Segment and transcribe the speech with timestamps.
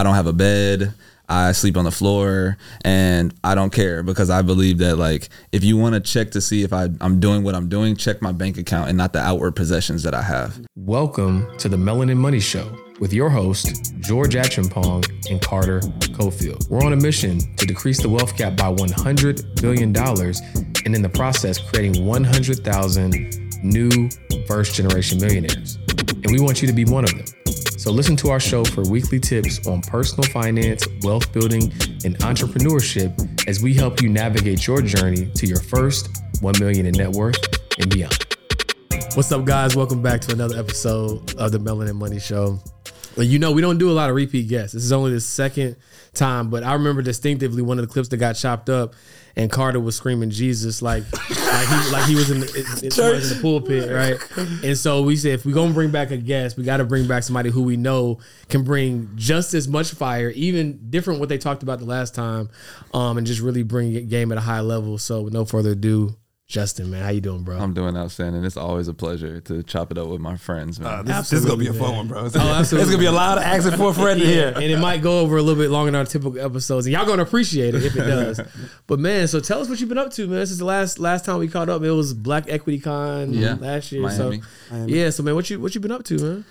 [0.00, 0.94] I don't have a bed.
[1.28, 2.56] I sleep on the floor
[2.86, 6.40] and I don't care because I believe that like if you want to check to
[6.40, 9.18] see if I, I'm doing what I'm doing, check my bank account and not the
[9.18, 10.58] outward possessions that I have.
[10.74, 15.80] Welcome to the Melanin Money Show with your host, George Acheampong and Carter
[16.16, 16.66] Cofield.
[16.70, 21.10] We're on a mission to decrease the wealth gap by $100 billion and in the
[21.10, 24.08] process creating 100,000 new
[24.46, 25.76] first generation millionaires.
[26.08, 27.26] And we want you to be one of them.
[27.80, 31.62] So listen to our show for weekly tips on personal finance, wealth building,
[32.04, 36.10] and entrepreneurship as we help you navigate your journey to your first
[36.42, 37.38] 1 million in net worth
[37.78, 38.36] and beyond.
[39.14, 39.76] What's up, guys?
[39.76, 42.58] Welcome back to another episode of the Melanin Money Show.
[43.16, 44.74] You know, we don't do a lot of repeat guests.
[44.74, 45.76] This is only the second
[46.12, 48.92] time, but I remember distinctively one of the clips that got chopped up
[49.36, 52.90] and Carter was screaming Jesus like like he like he was in the, in, in
[52.90, 54.18] the pulpit, right?
[54.64, 57.06] And so we said if we're gonna bring back a guest, we got to bring
[57.06, 61.38] back somebody who we know can bring just as much fire, even different what they
[61.38, 62.50] talked about the last time,
[62.94, 64.98] um, and just really bring game at a high level.
[64.98, 66.14] So with no further ado,
[66.50, 67.56] Justin, man, how you doing, bro?
[67.60, 68.44] I'm doing outstanding.
[68.44, 70.98] It's always a pleasure to chop it up with my friends, man.
[70.98, 72.26] Uh, this, this, is gonna be a fun one, bro.
[72.26, 72.82] It's, oh, absolutely.
[72.82, 75.00] It's gonna be a lot of accent for a friend yeah, here, and it might
[75.00, 77.84] go over a little bit longer than our typical episodes, and y'all gonna appreciate it
[77.84, 78.40] if it does.
[78.88, 80.40] but man, so tell us what you've been up to, man.
[80.40, 81.84] This is the last last time we caught up.
[81.84, 84.02] It was Black Equity Con Yeah, last year.
[84.02, 84.42] Miami.
[84.70, 86.44] So yeah, so man, what you what you been up to, man?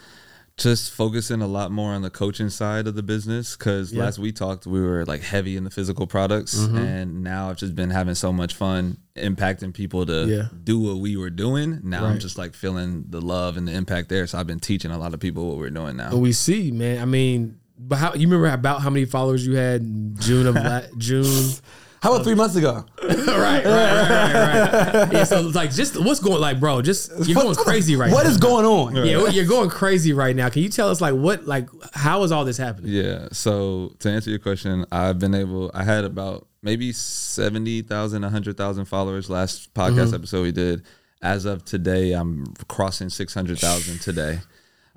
[0.59, 4.03] Just focusing a lot more on the coaching side of the business because Yeah.
[4.03, 6.77] last we talked we were like heavy in the physical products Mm-hmm.
[6.77, 10.47] and now i've just been having so much fun impacting people to Yeah.
[10.63, 14.09] do what we were doing now i'm just like feeling the love and the impact
[14.09, 16.33] there so i've been teaching a lot of people what we're doing now But we
[16.33, 17.01] see, man.
[17.01, 20.81] I mean, but how you remember about how many followers you had June of la-
[20.97, 21.51] June?
[22.01, 22.85] How about three months ago?
[23.03, 25.11] right, right, right, right, right.
[25.13, 26.81] Yeah, so like just what's going like, bro?
[26.81, 28.29] Just you're going crazy right What now.
[28.29, 28.95] is going on?
[28.95, 30.49] Yeah, you're going crazy right now.
[30.49, 32.91] Can you tell us like what like how is all this happening?
[32.93, 38.85] yeah so to answer your question i've been able i had about maybe 70000 100000
[38.85, 40.15] followers last podcast Mm-hmm.
[40.15, 40.83] episode we did
[41.21, 44.39] as of today i'm crossing 600000 today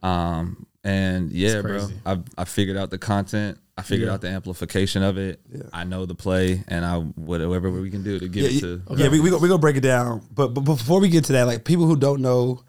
[0.03, 1.95] Um, and yeah, bro, crazy.
[2.05, 3.59] I I figured out the content.
[3.83, 4.15] I figured Yeah.
[4.15, 5.41] out the amplification of it.
[5.73, 8.61] I know the play, and I whatever we can do to give Yeah, it yeah,
[8.61, 8.83] to.
[8.97, 10.23] yeah, we we go- we gonna break it down.
[10.33, 12.61] But, but before we get to that, like people who don't know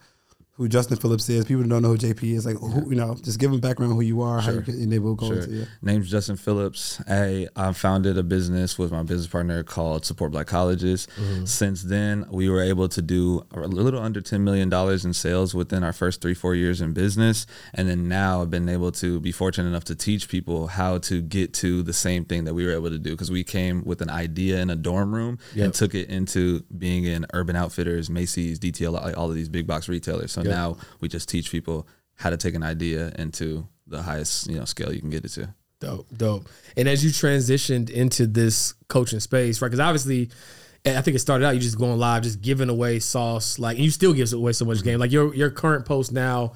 [0.56, 3.40] who Justin Phillips is, people don't know who JP is, like who you know, just
[3.40, 5.38] give them background who you are, how you can enable go Sure.
[5.40, 5.66] into yeah.
[5.82, 7.02] Name's Justin Phillips.
[7.08, 11.08] I, I founded a business with my business partner called Support Black Colleges.
[11.20, 11.46] Mm-hmm.
[11.46, 15.84] Since then, we were able to do a little under $10 million in sales within
[15.84, 17.48] our first three, four years in business.
[17.74, 21.24] And then now I've been able to be fortunate enough to teach people how to
[21.24, 24.02] get to the same thing that we were able to do because we came with
[24.02, 25.66] an idea in a dorm room Yep.
[25.66, 29.90] and took it into being in Urban Outfitters, Macy's, DTLR, all of these big box
[29.90, 30.32] retailers.
[30.32, 34.58] So now we just teach people how to take an idea into the highest you
[34.58, 35.54] know scale you can get it to.
[35.80, 36.48] Dope, dope.
[36.78, 39.68] And as you transitioned into this coaching space, right?
[39.68, 40.30] Because obviously,
[40.86, 43.76] eh, I think it started out you just going live, just giving away sauce, like,
[43.76, 44.86] and you still give away so much mm-hmm.
[44.86, 45.00] game.
[45.00, 46.54] Like your your current post now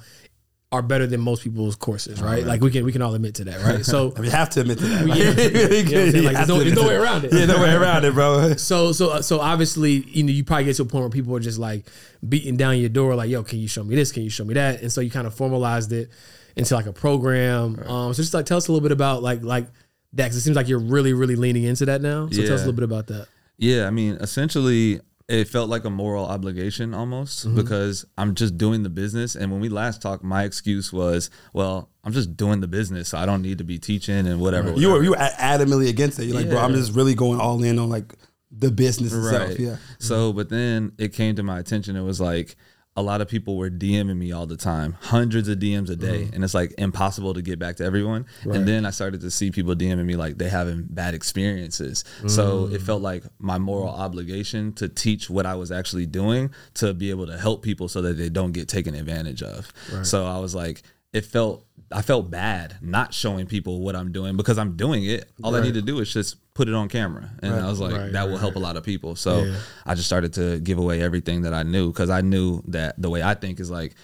[0.70, 2.44] are better than most people's courses, right?
[2.44, 3.84] Like we can we can all admit to that, right?
[3.84, 5.06] So I mean, you have to admit to that.
[5.08, 5.14] Yeah.
[5.14, 6.14] You know what I'm saying?
[6.14, 7.32] You Like, there's no- there's no way around it.
[7.32, 8.54] Yeah, no way around it, bro.
[8.56, 11.40] So so so obviously, you know, you probably get to a point where people are
[11.40, 11.86] just like
[12.28, 14.12] beating down your door, like, "Yo, can you show me this?
[14.12, 16.10] Can you show me that?" And so you kind of formalized it
[16.54, 17.78] into like a program.
[17.86, 19.68] Um, so just like tell us a little bit about like like
[20.12, 22.28] that, because it seems like you're really really leaning into that now.
[22.30, 23.26] So tell us a little bit about that.
[23.56, 27.56] Yeah, I mean, essentially, it felt like a moral obligation almost Mm-hmm.
[27.56, 29.36] because I'm just doing the business.
[29.36, 33.18] And when we last talked, my excuse was, well, I'm just doing the business, so
[33.18, 34.72] I don't need to be teaching and whatever.
[34.72, 36.24] You were you were adamantly against it.
[36.24, 38.14] You're like, bro, I'm just really going all in on like
[38.50, 39.58] the business itself.
[39.58, 39.76] Yeah.
[39.98, 41.96] So, but then it came to my attention.
[41.96, 42.56] It was like
[42.98, 46.22] a lot of people were DMing me all the time, hundreds of DMs a day,
[46.24, 46.34] Mm-hmm.
[46.34, 48.26] and it's like impossible to get back to everyone.
[48.42, 52.04] And then I started to see people DMing me like they having bad experiences.
[52.26, 52.74] So Mm.
[52.74, 57.10] it felt like my moral obligation to teach what I was actually doing to be
[57.10, 59.72] able to help people so that they don't get taken advantage of.
[60.02, 60.82] So I was like,
[61.12, 65.30] it felt I felt bad not showing people what I'm doing because I'm doing it.
[65.42, 67.94] All I need to do is just put it on camera, and I was like,
[67.94, 69.16] Right, that right, will help a lot of people.
[69.16, 69.56] So Yeah.
[69.86, 73.08] I just started to give away everything that I knew because I knew that the
[73.08, 73.94] way I think is like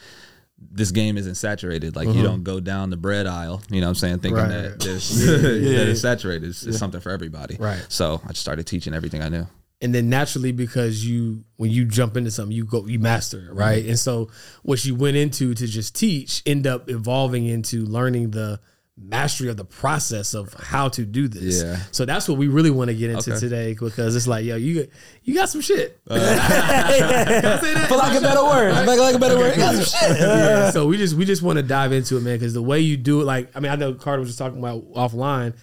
[0.58, 1.96] this game isn't saturated.
[1.96, 2.22] Like you uh-huh.
[2.22, 4.42] don't go down the bread aisle, you know what I'm saying, thinking.
[4.42, 4.48] Right.
[4.48, 6.48] that, this, that it's saturated.
[6.48, 7.56] It's, it's something for everybody.
[7.58, 7.84] Right.
[7.88, 9.46] So I just started teaching everything I knew.
[9.84, 13.52] And then naturally because you when you jump into something you go you master it
[13.52, 14.28] right and so
[14.62, 18.58] what you went into to just teach end up evolving into learning the
[18.96, 21.64] mastery of the process of how to do this.
[21.64, 21.78] Yeah.
[21.90, 23.40] So that's what we really want to get into Okay.
[23.40, 24.86] today because it's like, yo, you
[25.24, 25.98] you got some shit.
[26.06, 30.16] For lack of better words, for lack of better words, got some shit.
[30.20, 30.70] yeah.
[30.70, 32.96] So we just we just want to dive into it, man, because the way you
[32.96, 35.54] do it, like I mean, I know Carter was just talking about offline.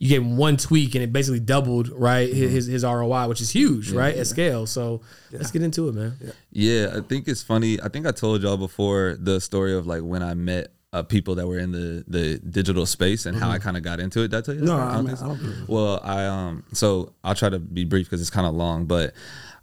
[0.00, 2.28] You gave him one tweak and it basically doubled, right?
[2.32, 4.66] His his, his ROI, which is huge, right, at scale.
[4.66, 6.16] So let's get into it, man.
[6.50, 7.78] Yeah, I think it's funny.
[7.82, 11.34] I think I told y'all before the story of like when I met uh, people
[11.34, 14.28] that were in the the digital space and how I kind of got into it.
[14.28, 14.60] Did I tell you?
[14.60, 14.66] that?
[14.66, 15.68] No, I I, don't mean, think I don't think.
[15.68, 19.12] Well, I um so I'll try to be brief because it's kind of long, but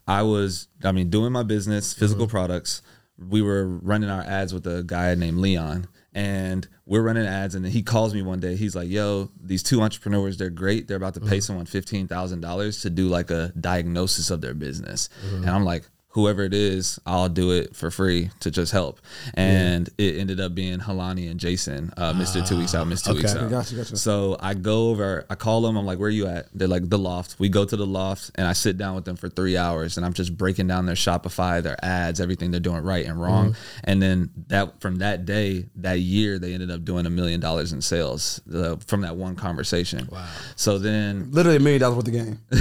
[0.07, 2.81] I was I mean doing my business, physical products.
[3.17, 5.87] We were running our ads with a guy named Leon.
[6.17, 8.55] And we're running ads, and then he calls me one day.
[8.55, 10.87] He's like, "Yo, these two entrepreneurs, they're great.
[10.87, 11.39] They're about to pay mm-hmm.
[11.41, 15.09] someone fifteen thousand dollars to do like a diagnosis of their business."
[15.43, 15.83] And I'm like,
[16.17, 18.99] whoever it is, I'll do it for free to just help.
[19.35, 22.45] And it ended up being Halani and Jason, uh, Mr.
[22.45, 23.11] Two Weeks Out, Mr.
[23.11, 23.35] Two Weeks.
[23.35, 23.51] Out.
[23.51, 23.97] Gotcha, gotcha.
[23.97, 26.47] So I go over, I call them, I'm like, where are you at?
[26.55, 27.35] They're like, the loft.
[27.37, 30.03] We go to the loft and I sit down with them for three hours and
[30.07, 33.55] I'm just breaking down their Shopify, their ads, everything they're doing right and wrong.
[33.83, 37.73] And then that from that day, that year, they ended up doing a million dollars
[37.73, 40.09] in sales uh, from that one conversation.
[40.11, 40.27] Wow.
[40.55, 42.39] So then Literally a million dollars worth of game.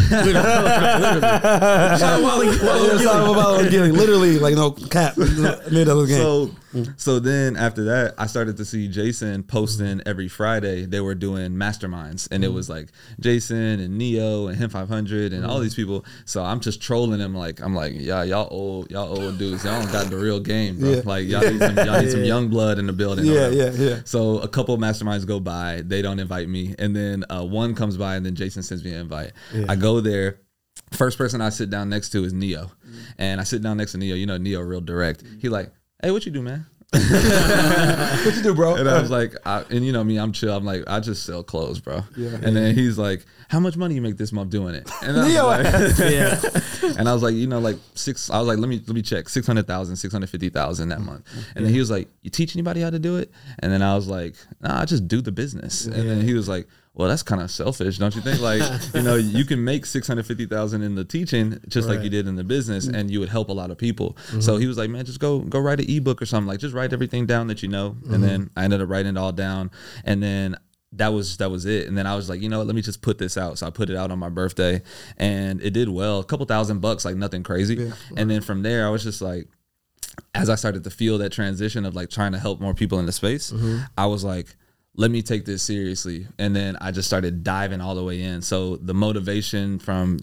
[1.96, 3.06] Shout out Wally- Wally It's
[3.58, 5.16] all getting literally like no cap.
[5.16, 6.18] A million dollars game.
[6.18, 6.50] So
[6.96, 10.84] so then after that, I started to see Jason posting every Friday.
[10.84, 12.88] They were doing masterminds, and it was like
[13.20, 16.04] Jason and Neo and Him Five Hundred and all these people.
[16.24, 19.64] So I'm just trolling them like I'm like, yeah, y'all old, y'all old dudes.
[19.64, 20.90] Y'all don't got the real game, bro.
[20.90, 21.02] Yeah.
[21.04, 23.24] Like y'all need some, y'all need some young blood in the building.
[23.26, 24.00] Yeah, yeah, yeah.
[24.04, 25.82] So a couple masterminds go by.
[25.84, 28.92] They don't invite me, and then uh, one comes by, and then Jason sends me
[28.92, 29.32] an invite.
[29.68, 30.40] I go there.
[30.92, 32.70] First person I sit down next to is Neo,
[33.18, 34.14] and I sit down next to Neo.
[34.14, 35.24] You know, Neo real direct.
[35.40, 35.70] He like,
[36.02, 36.66] hey, what you do, man?
[36.92, 38.76] what you do, bro?
[38.76, 40.56] And I was like, I, and you know me, I'm chill.
[40.56, 42.02] I'm like, I just sell clothes, bro.
[42.16, 42.38] Yeah.
[42.42, 44.88] And then he's like, how much money you make this month doing it?
[45.02, 46.40] And I was Neo like, Yeah.
[46.98, 48.30] and I was like, you know, like six.
[48.30, 51.28] I was like, let me let me check, 600,000, 650,000 that month.
[51.56, 53.32] And then he was like, you teach anybody how to do it?
[53.58, 55.86] And then I was like, nah, I just do the business.
[55.86, 56.68] And then he was like.
[56.96, 58.40] Well, that's kind of selfish, don't you think?
[58.40, 58.62] Like,
[58.94, 62.08] you know, you can make six hundred fifty thousand in the teaching, just like you
[62.08, 62.94] did in the business, mm-hmm.
[62.94, 64.16] and you would help a lot of people.
[64.16, 64.60] So mm-hmm.
[64.60, 66.48] he was like, "Man, just go go write an ebook or something.
[66.48, 68.58] Like, just write everything down that you know." And then mm-hmm.
[68.58, 69.70] I ended up writing it all down,
[70.04, 70.56] and then
[70.92, 71.86] that was that was it.
[71.86, 72.66] And then I was like, you know what?
[72.66, 73.58] Let me just put this out.
[73.58, 74.82] So I put it out on my birthday,
[75.18, 76.20] and it did well.
[76.20, 77.92] A couple thousand bucks, like nothing crazy.
[78.16, 79.48] And then from there, I was just like,
[80.34, 83.06] as I started to feel that transition of like trying to help more people in
[83.06, 83.52] the space,
[83.98, 84.56] I was like,
[84.96, 86.26] let me take this seriously.
[86.38, 88.42] And then I just started diving all the way in.
[88.42, 90.18] So the motivation from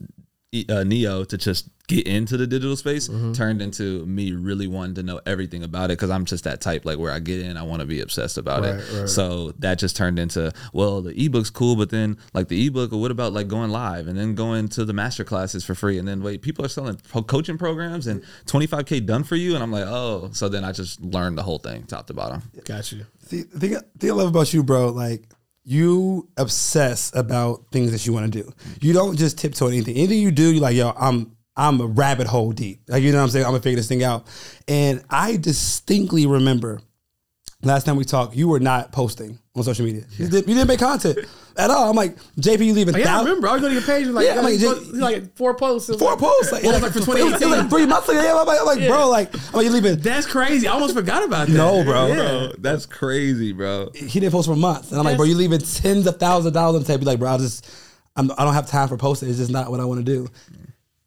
[0.69, 5.03] uh, Neo to just get into the digital space turned into me really wanting to
[5.03, 7.63] know everything about it because I'm just that type like where I get in I
[7.63, 8.75] want to be obsessed about it.
[8.75, 9.09] Right, right.
[9.09, 13.11] so that just turned into well the ebook's cool but then like the ebook what
[13.11, 15.97] about like going live and then going to the master classes for free?
[15.97, 19.55] And then wait people are selling pro- coaching programs and 25k done for you?
[19.55, 20.29] And I'm like oh.
[20.31, 22.43] So then I just learned the whole thing top to bottom.
[22.65, 23.05] Got you.
[23.27, 25.27] See, the thing, the thing I love about you, bro, like
[25.63, 28.53] you obsess about things that you want to do.
[28.81, 29.95] You don't just tiptoe anything.
[29.95, 32.81] Anything you do, you're like, yo, I'm I'm a rabbit hole deep.
[32.87, 33.45] Like you know what I'm saying?
[33.45, 34.27] I'm gonna figure this thing out.
[34.67, 36.81] And I distinctly remember
[37.61, 40.03] last time we talked, you were not posting on social media.
[40.17, 41.19] You, did, you didn't make content
[41.57, 41.89] at all.
[41.89, 43.47] I'm like, JP, you leaving Oh, yeah, I remember.
[43.47, 44.07] I was going to your page.
[44.07, 45.95] Like, Yeah, I'm like, like, just- like four posts.
[45.97, 46.51] four posts.
[46.51, 47.49] Like, What was like for it was- it was 2018?
[47.61, 48.21] like three months ago.
[48.21, 49.97] Yeah, I'm like, I'm like, bro, like, I'm like, you leaving?
[49.97, 50.67] That's crazy.
[50.67, 51.53] I almost forgot about that.
[51.53, 52.07] No, bro.
[52.07, 52.15] Yeah.
[52.15, 55.59] bro that's crazy bro he didn't post for months, and I'm like, bro, you leaving
[55.59, 57.05] tens of thousands of dollars on the table.
[57.05, 57.69] Like, bro, I just,
[58.15, 59.29] I'm, I don't have time for posting.
[59.29, 60.27] It's just not what I want to do.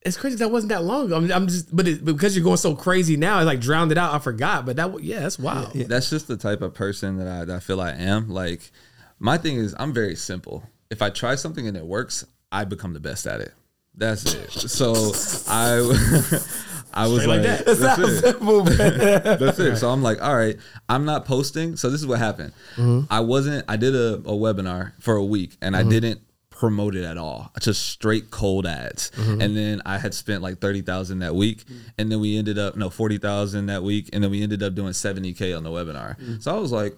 [0.03, 1.17] It's crazy that wasn't that long ago.
[1.17, 3.91] I'm, I'm just, but, it, but because you're going so crazy now, it's like drowned
[3.91, 4.15] it out.
[4.15, 4.65] I forgot.
[4.65, 5.73] But that, yeah, that's wild.
[5.73, 8.29] that's just the type of person that I, that I feel I am.
[8.29, 8.71] Like,
[9.19, 10.63] my thing is, I'm very simple.
[10.91, 13.53] If I try something and it works, I become the best at it.
[13.95, 14.51] That's it.
[14.53, 14.93] So
[15.49, 15.77] I,
[16.93, 17.61] I was like like, that.
[17.63, 18.21] It that's it.
[18.21, 18.63] simple.
[18.65, 19.77] That's it.
[19.77, 20.57] So I'm like, all right,
[20.89, 21.77] I'm not posting.
[21.77, 22.53] So this is what happened.
[22.77, 23.13] Mm-hmm.
[23.13, 23.65] I wasn't.
[23.69, 25.91] I did a, a webinar for a week, and I mm-hmm.
[25.91, 27.53] didn't promote it at all.
[27.61, 29.11] Just straight cold ads.
[29.11, 29.41] Mm-hmm.
[29.41, 31.65] And then I had spent like thirty thousand that week,
[31.99, 34.75] and then we ended up no forty thousand that week, and then we ended up
[34.75, 36.19] doing seventy k on the webinar.
[36.19, 36.43] Mm.
[36.43, 36.97] So I was like,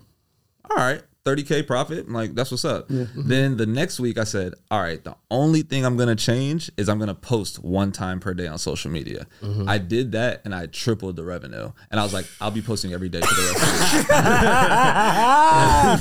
[0.70, 1.02] all right.
[1.28, 2.06] 30k profit?
[2.06, 2.88] I'm like that's what's up.
[2.88, 3.28] Mm-hmm.
[3.28, 6.88] Then the next week i said all right the only thing i'm gonna change is
[6.88, 9.26] i'm gonna post one time per day on social media.
[9.42, 9.68] Mm-hmm.
[9.68, 11.72] I did that and i tripled the revenue.
[11.90, 14.14] And i was like i'll be posting every day for the rest of the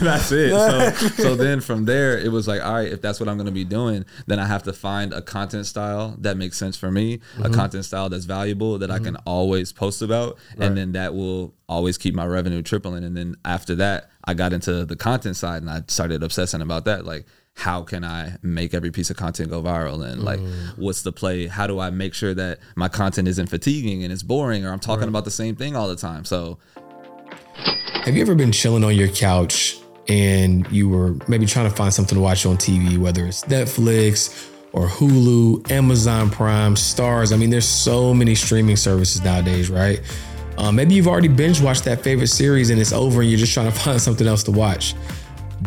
[0.05, 0.51] that's it.
[0.51, 3.51] So, so then from there it was like all right if that's what i'm gonna
[3.51, 7.15] be doing then i have to find a content style that makes sense for me
[7.15, 7.53] a mm-hmm.
[7.53, 10.37] content style that's valuable that i can always post about.
[10.57, 14.53] And then that will always keep my revenue tripling and then after that I got
[14.53, 17.05] into the content side and I started obsessing about that.
[17.05, 20.05] Like, how can I make every piece of content go viral?
[20.09, 20.77] And like, Mm.
[20.77, 21.47] what's the play?
[21.47, 24.79] How do I make sure that my content isn't fatiguing and it's boring or I'm
[24.79, 26.23] talking about the same thing all the time?
[26.25, 26.57] So
[28.05, 31.93] Have you ever been chilling on your couch and you were maybe trying to find
[31.93, 37.33] something to watch on TV, whether it's Netflix or Hulu, Amazon Prime, Starz?
[37.33, 39.99] I mean, there's so many streaming services nowadays, right?
[40.57, 43.53] Uh, maybe you've already binge watched that favorite series and it's over and you're just
[43.53, 44.95] trying to find something else to watch.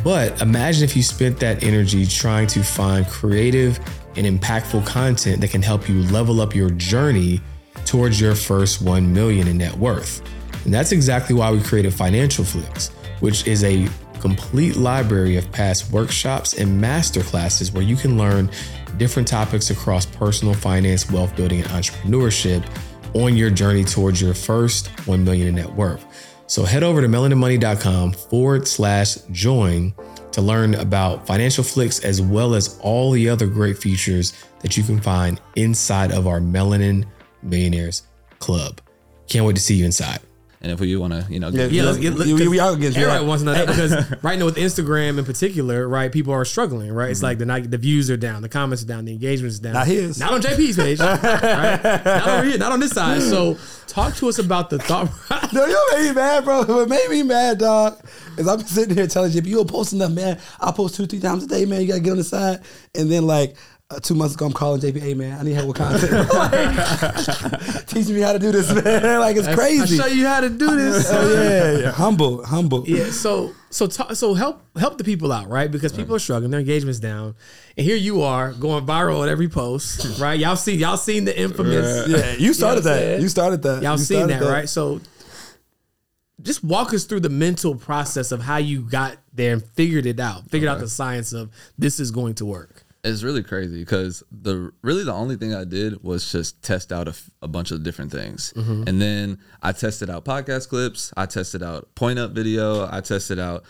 [0.04, 3.78] But imagine if you spent that energy trying to find creative
[4.16, 7.40] and impactful content that can help you level up your journey
[7.84, 10.22] towards your first 1 million in net worth.
[10.64, 12.88] And that's exactly why we created Financial Flix,
[13.20, 13.88] which is a
[14.20, 18.50] complete library of past workshops and masterclasses where you can learn
[18.96, 22.64] different topics across personal finance, wealth building, and entrepreneurship
[23.14, 26.04] on your journey towards your first 1 million in net worth.
[26.46, 29.94] So head over to melaninmoney.com forward slash join
[30.32, 34.82] to learn about financial flix as well as all the other great features that you
[34.82, 37.06] can find inside of our Melanin
[37.42, 38.02] Millionaires
[38.38, 38.80] Club.
[39.28, 40.20] Can't wait to see you inside.
[40.62, 42.74] And if we want to, you know, Yeah, Yeah, let's get look, we- we all
[42.74, 43.28] against you, Everybody right?
[43.28, 46.92] wants to know that because right now with Instagram in particular, right, people are struggling,
[46.92, 47.10] right?
[47.10, 47.24] It's mm-hmm.
[47.26, 49.72] like the not- the views are down, the comments are down, the engagement is down.
[49.72, 50.18] Not his.
[50.20, 51.82] not on JP's page, right?
[52.04, 53.22] Not over here, not on this side.
[53.22, 55.10] So talk to us about the thought.
[55.52, 56.62] No, you made me mad, bro.
[56.62, 57.98] What made me mad, dog,
[58.36, 60.38] is I'm sitting here telling JP, you don't post enough, man.
[60.60, 61.80] I post two, three times a day, man.
[61.80, 62.60] You gotta get on the side.
[62.94, 63.56] And then like
[63.90, 66.10] uh, two months ago, I'm calling JP, hey man, I need help with content.
[66.32, 69.20] Like, teach me how to do this, man.
[69.20, 69.96] Like it's I crazy.
[69.96, 71.06] show you how to do this.
[71.10, 71.90] Oh yeah, yeah.
[71.90, 72.84] humble, humble.
[72.86, 75.70] Yeah, so so ta- so help help the people out, right?
[75.70, 77.34] Because people are struggling, their engagement's down,
[77.76, 80.38] and here you are going viral at every post, right?
[80.38, 83.20] Y'all see y'all seen the infamous, Yeah, you started what I'm that.
[83.20, 83.82] You started that.
[83.82, 84.68] y'all You seen started that, right?
[84.68, 85.00] So
[86.42, 90.20] just walk us through the mental process of how you got there and figured it
[90.20, 92.84] out, figured out the science of this is going to work.
[93.02, 97.08] It's really crazy because the really the only thing I did was just test out
[97.42, 101.94] a bunch of different things, and then I tested out podcast clips, I tested out
[101.94, 103.64] point up video, I tested out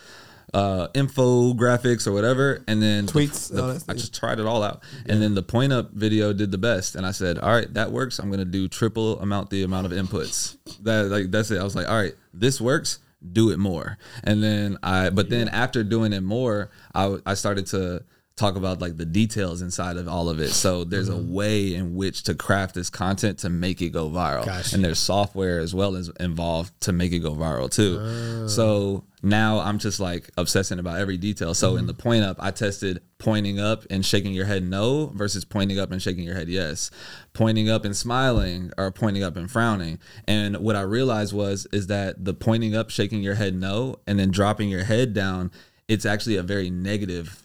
[0.52, 4.82] uh, infographics or whatever, and then Tweets, the- that I just tried it all out,
[5.06, 7.92] and then the point up video did the best, and I said, all right, that
[7.92, 8.18] works.
[8.18, 10.56] I'm gonna do triple amount the amount of inputs.
[10.82, 11.60] That like that's it.
[11.60, 12.98] I was like, all right, this works.
[13.32, 15.10] Do it more, and then I.
[15.10, 18.02] But then after doing it more, I I started to
[18.40, 20.48] talk about like the details inside of all of it.
[20.48, 21.32] So there's a mm-hmm.
[21.32, 24.46] way in which to craft this content to make it go viral.
[24.46, 24.74] Gotcha.
[24.74, 27.98] And there's software as well as involved to make it go viral too.
[28.00, 28.46] Oh.
[28.46, 31.52] So now I'm just like obsessing about every detail.
[31.52, 31.86] So in mm-hmm.
[31.88, 35.92] the point up, I tested pointing up and shaking your head no versus pointing up
[35.92, 36.90] and shaking your head yes.
[37.34, 39.98] Pointing up and smiling or pointing up and frowning.
[40.26, 44.18] And what I realized was is that the pointing up, shaking your head no, and
[44.18, 45.50] then dropping your head down,
[45.88, 47.39] it's actually a very negative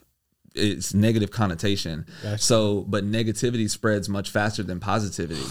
[0.56, 2.06] it's negative connotation.
[2.36, 5.44] So, but negativity spreads much faster than positivity.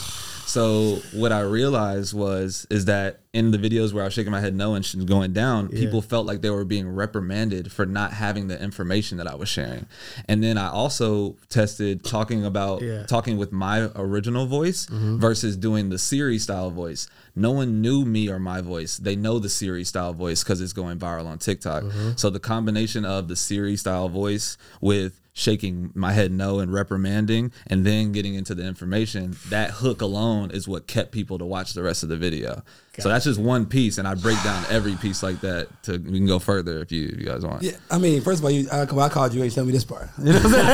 [0.47, 4.39] So, what I realized was is that in the videos where I was shaking my
[4.39, 8.47] head no and going down, people felt like they were being reprimanded for not having
[8.47, 9.88] the information that I was sharing.
[10.29, 13.03] And then I also tested talking about Yeah.
[13.05, 15.17] talking with my original voice mm-hmm.
[15.17, 17.07] versus doing the Siri style voice.
[17.35, 18.97] No one knew me or my voice.
[18.97, 21.83] They know the Siri style voice because it's going viral on TikTok.
[21.83, 22.11] Mm-hmm.
[22.15, 27.51] So the combination of the Siri style voice with shaking my head no and reprimanding
[27.67, 31.73] and then getting into the information, that hook alone is what kept people to watch
[31.73, 32.63] the rest of the video.
[32.97, 35.67] So that's just one piece, and I break down every piece like that.
[35.83, 37.61] To we can go further if you, if you guys want.
[37.61, 39.73] Yeah, I mean, first of all, you, I, I called you and you tell me
[39.73, 40.07] this part.
[40.17, 40.65] You know what I'm saying?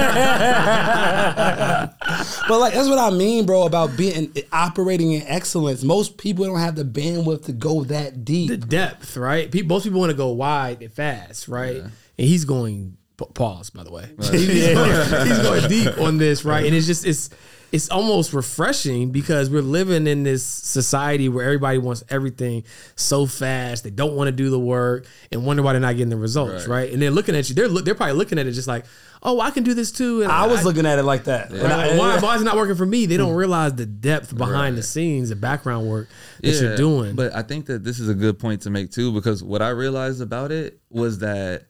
[2.47, 5.83] but like, that's what I mean, bro, about being operating in excellence.
[5.83, 8.49] Most people don't have the bandwidth to go that deep.
[8.49, 9.51] The depth, right?
[9.51, 11.77] People, most people want to go wide and fast, right?
[11.77, 11.91] And
[12.27, 13.00] he's going pa-
[13.33, 14.09] pause, by the way.
[14.31, 16.65] he's, going, he's going deep on this, right?
[16.65, 17.29] And it's just it's
[17.71, 22.63] it's almost refreshing because we're living in this society where everybody wants everything
[22.95, 23.83] so fast.
[23.83, 26.67] They don't want to do the work and wonder why they're not getting the results,
[26.67, 26.91] right?
[26.91, 27.55] And they're looking at you.
[27.55, 28.85] They're look- they're probably looking at it just like,
[29.23, 30.21] oh, I can do this too.
[30.21, 31.51] And I was looking at it like that.
[31.51, 31.63] Right?
[31.63, 33.05] I- why, why is it not working for me?
[33.05, 33.37] They don't hmm.
[33.37, 36.09] realize the depth behind the scenes, the background work
[36.41, 37.15] that you're doing.
[37.15, 39.69] But I think that this is a good point to make too, because what I
[39.69, 41.67] realized about it was that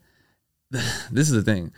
[1.12, 1.72] this is the thing.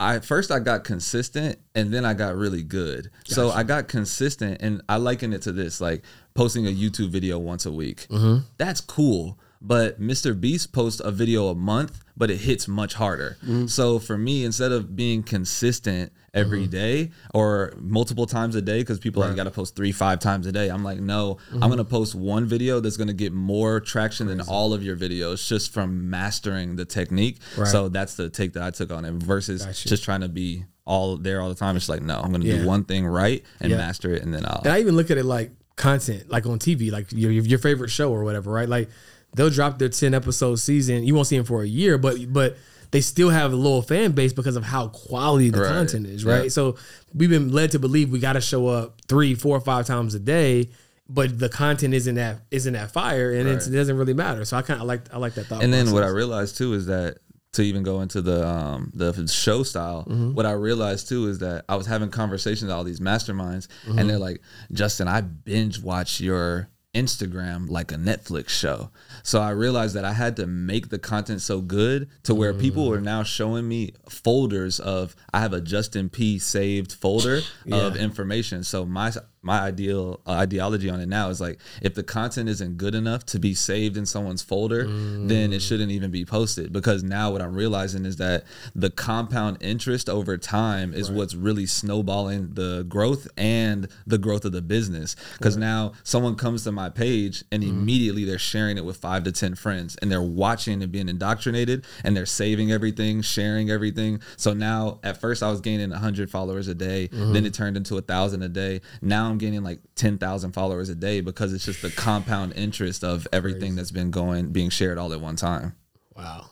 [0.00, 3.10] I first I got consistent and then I got really good.
[3.24, 6.04] So I got consistent and I liken it to this like
[6.34, 8.06] posting a YouTube video once a week.
[8.08, 8.44] Mm-hmm.
[8.58, 9.38] That's cool.
[9.60, 10.38] But Mr.
[10.38, 13.36] Beast posts a video a month, but it hits much harder.
[13.42, 13.66] Mm-hmm.
[13.66, 16.70] So for me, instead of being consistent every mm-hmm.
[16.70, 20.46] day or multiple times a day, because people like got to post three, five times
[20.46, 21.70] a day, I'm like, no, I'm mm-hmm.
[21.70, 25.72] gonna post one video that's gonna get more traction than all of your videos just
[25.72, 27.38] from mastering the technique.
[27.64, 31.16] So that's the take that I took on it versus just trying to be all
[31.16, 31.76] there all the time.
[31.76, 32.58] It's like, no, I'm gonna Yeah.
[32.58, 33.76] do one thing right and Yeah.
[33.76, 34.62] master it, and then I'll.
[34.64, 37.90] And I even look at it like content, like on TV, like your your favorite
[37.90, 38.68] show or whatever, right?
[38.68, 38.88] Like
[39.34, 41.04] they'll drop their ten episode season.
[41.04, 42.56] You won't see them for a year, but but
[42.90, 45.68] they still have a loyal fan base because of how quality the Right.
[45.68, 46.44] content is, right?
[46.44, 46.48] Yeah.
[46.48, 46.76] So
[47.14, 50.18] we've been led to believe we got to show up three, four, five times a
[50.18, 50.70] day.
[51.10, 54.44] But the content isn't that isn't that fire, and it's, it doesn't really matter.
[54.44, 55.62] So I kind of like I like that thought.
[55.62, 57.18] and then what I realized too is that
[57.54, 60.34] to even go into the um the show style, Mm-hmm.
[60.34, 63.98] what I realized too is that I was having conversations with all these masterminds, Mm-hmm.
[63.98, 68.90] and they're like, Justin, I binge watch your Instagram like a Netflix show.
[69.22, 72.60] So I realized that I had to make the content so good to where Mm.
[72.60, 77.96] people are now showing me folders of I have a Justin P saved folder of
[77.96, 78.64] information.
[78.64, 82.76] So my my ideal uh, ideology on it now is like if the content isn't
[82.76, 85.68] good enough to be saved in someone's folder, then it mm.
[85.68, 86.72] shouldn't even be posted.
[86.72, 91.66] Because now what I'm realizing is that the compound interest over time is what's really
[91.66, 95.14] snowballing the growth and the growth of the business.
[95.36, 97.78] Because now someone comes to my page and mm-hmm.
[97.78, 101.84] immediately they're sharing it with 5 to 10 friends and they're watching and being indoctrinated
[102.04, 104.20] and they're saving everything, sharing everything.
[104.36, 107.46] So now at first I was gaining 100 followers a day, then mm-hmm.
[107.46, 108.80] it turned into a 1000 a day.
[109.00, 113.26] Now I'm gaining like 10,000 followers a day because it's just the compound interest of
[113.32, 115.74] everything that's been going being shared all at one time.
[116.16, 116.46] wow,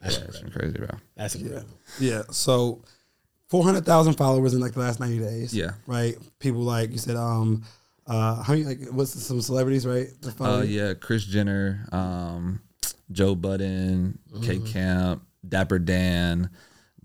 [0.00, 0.88] that's It's crazy, bro.
[1.16, 1.68] that's incredible.
[1.98, 2.22] Yeah.
[2.30, 2.82] So
[3.48, 5.52] four hundred thousand followers in like the last ninety days.
[5.54, 5.72] Yeah.
[5.86, 6.16] Right.
[6.38, 7.16] People like you said.
[7.16, 7.64] Um.
[8.06, 8.42] Uh.
[8.42, 8.64] How many?
[8.64, 9.86] Like, what's some celebrities?
[9.86, 10.08] Right.
[10.22, 12.60] that follow Uh, yeah, Kris Jenner, um,
[13.12, 14.66] Joe Budden, K Mm-hmm.
[14.66, 16.50] Camp, Dapper Dan,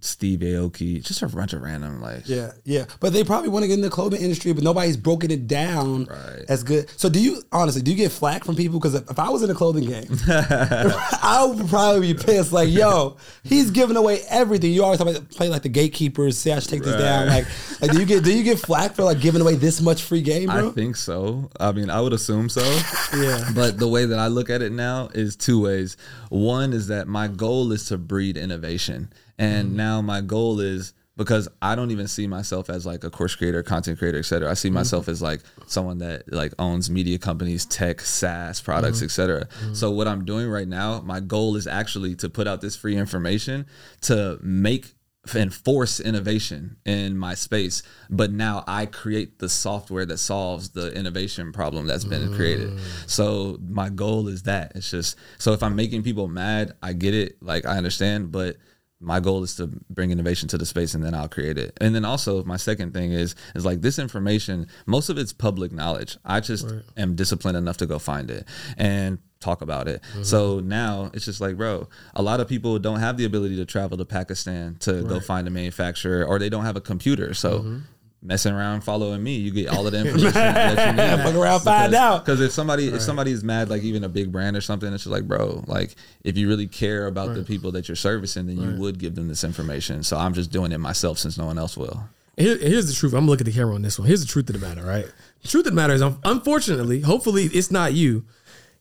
[0.05, 2.27] Steve Aoki, just a bunch of random like.
[2.27, 5.31] Yeah, yeah, but they probably want to get in the clothing industry, but nobody's broken
[5.31, 6.43] it down Right.
[6.47, 6.89] as good.
[6.99, 8.79] So, do you honestly do you get flack from people?
[8.79, 12.51] Because if, if I was in the clothing game, I would probably be pissed.
[12.51, 14.71] Like, yo, he's giving away everything.
[14.71, 16.37] You always talk about play like the gatekeepers.
[16.37, 17.27] Say I should take this down.
[17.27, 17.45] Like,
[17.81, 20.21] like, do you get do you get flack for like giving away this much free
[20.21, 21.49] game, I think so.
[21.59, 22.61] I mean, I would assume so.
[23.15, 23.49] Yeah.
[23.55, 25.95] But the way that I look at it now is two ways.
[26.29, 29.09] One is that my goal is to breed innovation.
[29.37, 29.77] And Mm-hmm.
[29.77, 33.63] now my goal is because I don't even see myself as like a course creator,
[33.63, 34.49] content creator, et cetera.
[34.51, 34.75] I see Mm-hmm.
[34.75, 39.05] myself as like someone that like owns media companies, tech, SaaS products, Mm-hmm.
[39.05, 39.47] et cetera.
[39.73, 42.97] So what I'm doing right now, my goal is actually to put out this free
[42.97, 43.65] information
[44.01, 44.93] to make
[45.33, 47.81] and force innovation in my space
[48.11, 53.57] but now i create the software that solves the innovation problem that's been created so
[53.67, 57.41] my goal is that it's just so if i'm making people mad i get it
[57.41, 58.57] like i understand but
[58.99, 61.77] my goal is to bring innovation to the space and then I'll create it.
[61.81, 65.71] And then also my second thing is is like this information, most of it's public
[65.71, 66.17] knowledge.
[66.23, 70.01] I just am disciplined enough to go find it and talk about it.
[70.01, 70.23] Mm-hmm.
[70.23, 73.65] So now it's just like, bro, a lot of people don't have the ability to
[73.65, 77.33] travel to Pakistan to go find a manufacturer or they don't have a computer.
[77.33, 77.79] So mm-hmm.
[78.21, 81.23] Messing around following me, you get all of the information that you need.
[81.23, 82.25] Fuck around, find out.
[82.25, 85.03] Because if somebody if somebody is mad, like even a big brand or something, it's
[85.03, 88.57] just like, bro, like if you really care about the people that you're servicing, then
[88.57, 90.03] you would give them this information.
[90.03, 92.03] So I'm just doing it myself since no one else will.
[92.37, 93.13] Here, here's the truth.
[93.13, 94.07] I'm gonna look at the camera on this one.
[94.07, 95.05] Here's the truth of the matter, right?
[95.41, 98.25] The truth of the matter is, unfortunately, hopefully, it's not you.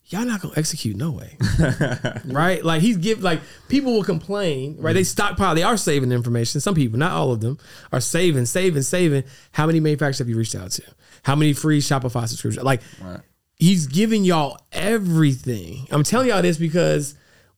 [0.08, 1.38] Y'all not gonna execute no way,
[2.26, 2.62] right?
[2.62, 4.92] Like he's give like people will complain, right?
[4.92, 5.04] They mm-hmm.
[5.06, 5.54] stockpile.
[5.54, 6.60] They are saving information.
[6.60, 7.58] Some people, not all of them,
[7.90, 9.24] are saving, saving, saving.
[9.52, 10.82] How many manufacturers have you reached out to?
[11.22, 12.64] How many free Shopify subscriptions?
[12.64, 12.82] Like
[13.56, 15.86] he's giving y'all everything.
[15.90, 17.14] I'm telling y'all this because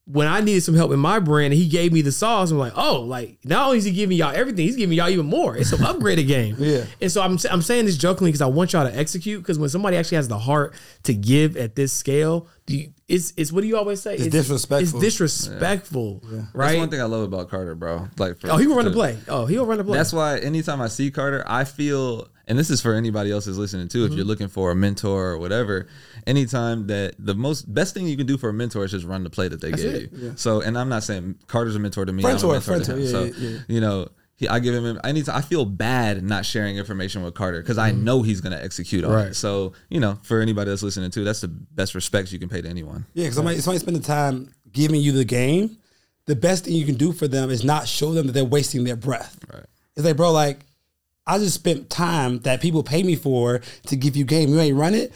[0.06, 2.58] when I needed some help in my brand and he gave me the sauce, I'm
[2.58, 5.56] like, oh, like not only is he giving y'all everything, he's giving y'all even more.
[5.56, 6.54] It's an upgraded game.
[6.58, 6.84] Yeah.
[7.00, 9.68] And so I'm, I'm saying this jokingly because I want y'all to execute because when
[9.68, 13.60] somebody actually has the heart to give at this scale, do you, it's, it's what
[13.62, 14.14] do you always say?
[14.14, 14.98] It's, disrespectful.
[14.98, 16.66] It's disrespectful, That's right?
[16.68, 18.08] That's one thing I love about Carter, bro.
[18.18, 19.18] Like, for, Oh, he will run the play.
[19.28, 19.96] Oh, he'll run the play.
[19.96, 23.58] That's why anytime I see Carter, I feel, and this is for anybody else who's
[23.58, 24.04] listening too.
[24.04, 24.16] If Mm-hmm.
[24.18, 25.86] you're looking for a mentor or whatever,
[26.26, 29.22] anytime that the most best thing you can do for a mentor is just run
[29.24, 30.12] the play that they gave it.
[30.12, 30.32] you.
[30.36, 32.24] So, and I'm not saying Carter's a mentor to me.
[32.24, 33.02] I'm a mentor to friend-tor, him.
[33.02, 33.58] yeah, so, yeah, yeah.
[33.68, 34.08] you know.
[34.38, 35.00] He, I give him.
[35.02, 35.34] I need to.
[35.34, 39.10] I feel bad not sharing information with Carter because I know he's gonna execute on
[39.10, 39.16] Mm-hmm.
[39.18, 39.30] Right.
[39.30, 39.34] it.
[39.34, 42.60] So you know, for anybody that's listening too, that's the best respect you can pay
[42.60, 43.06] to anyone.
[43.14, 45.78] Yeah, because somebody, somebody spend the time giving you the game.
[46.26, 48.84] The best thing you can do for them is not show them that they're wasting
[48.84, 49.38] their breath.
[49.52, 49.64] Right.
[49.96, 50.60] It's like, bro, like
[51.26, 54.50] I just spent time that people pay me for to give you game.
[54.50, 55.12] You ain't run it.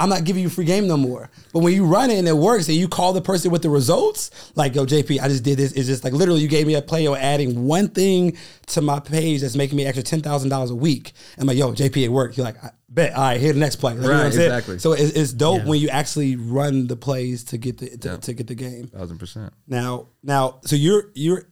[0.00, 1.28] I'm not giving you free game no more.
[1.52, 3.68] But when you run it and it works and you call the person with the
[3.70, 5.72] results, like, yo, JP, I just did this.
[5.72, 9.00] It's just like literally you gave me a play or adding one thing to my
[9.00, 11.12] page that's making me extra ten thousand dollars a week.
[11.36, 12.36] I'm like, yo, JP, it worked.
[12.36, 13.12] You're like, I bet.
[13.14, 13.94] All right, here the next play.
[13.94, 14.52] Like, you know what Right, saying?
[14.52, 14.78] exactly.
[14.78, 15.68] So it's, it's dope Yeah.
[15.68, 18.86] when you actually run the plays to get the to, to get the game.
[18.88, 19.52] Thousand percent.
[19.66, 21.42] Now, now, so you're you're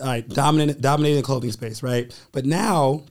[0.00, 2.14] all right, dominating dominating the clothing space, right?
[2.30, 3.02] But now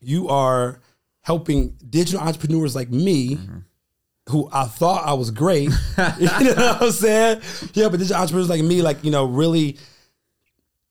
[0.00, 0.80] you are
[1.20, 3.58] helping digital entrepreneurs like me, mm-hmm.
[4.28, 5.64] Who I thought I was great.
[6.18, 7.40] you know what I'm saying?
[7.74, 9.78] Yeah, but digital entrepreneurs like me, like you know, really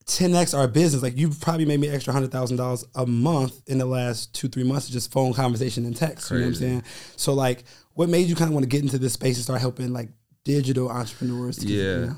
[0.06, 1.02] 10x our business.
[1.02, 4.48] Like you've probably made me extra hundred thousand dollars a month in the last two,
[4.48, 6.30] three months of just phone conversation and text.
[6.30, 6.82] You know what I'm saying?
[7.16, 7.64] So like
[7.94, 10.08] what made you kind of want to get into this space and start helping like
[10.44, 12.06] digital entrepreneurs to get, you Yeah.
[12.06, 12.16] know?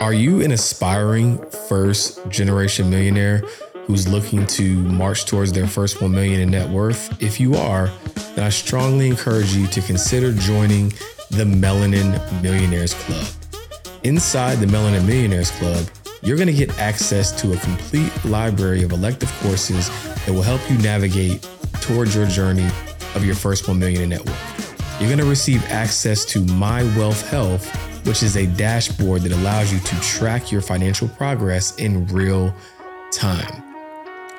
[0.00, 3.42] Are you an aspiring first generation millionaire
[3.90, 7.20] who's looking to march towards their first 1 million in net worth?
[7.20, 7.90] If you are,
[8.36, 10.90] then I strongly encourage you to consider joining
[11.30, 13.26] the Melanin Millionaires Club.
[14.04, 15.84] Inside the Melanin Millionaires Club,
[16.22, 19.88] you're going to get access to a complete library of elective courses
[20.24, 21.42] that will help you navigate
[21.80, 22.68] towards your journey
[23.16, 25.00] of your first 1 million in net worth.
[25.00, 27.68] You're going to receive access to My Wealth Health,
[28.06, 32.54] which is a dashboard that allows you to track your financial progress in real
[33.10, 33.69] time.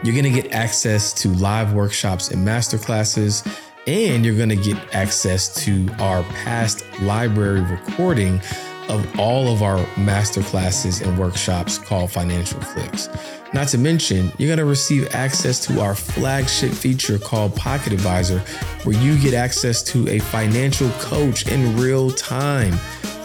[0.03, 3.45] You're going to get access to live workshops and masterclasses,
[3.85, 8.41] and you're going to get access to our past library recording
[8.89, 13.09] of all of our masterclasses and workshops called Financial Flix.
[13.53, 18.39] Not to mention, you're going to receive access to our flagship feature called Pocket Advisor,
[18.83, 22.73] where you get access to a financial coach in real time.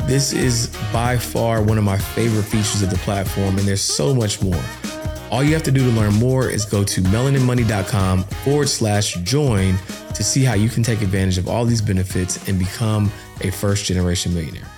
[0.02, 4.14] This is by far one of my favorite features of the platform, and there's so
[4.14, 4.62] much more.
[5.30, 9.76] All you have to do to learn more is go to melaninmoney.com forward slash join
[10.14, 13.10] to see how you can take advantage of all these benefits and become
[13.40, 14.68] a first generation millionaire.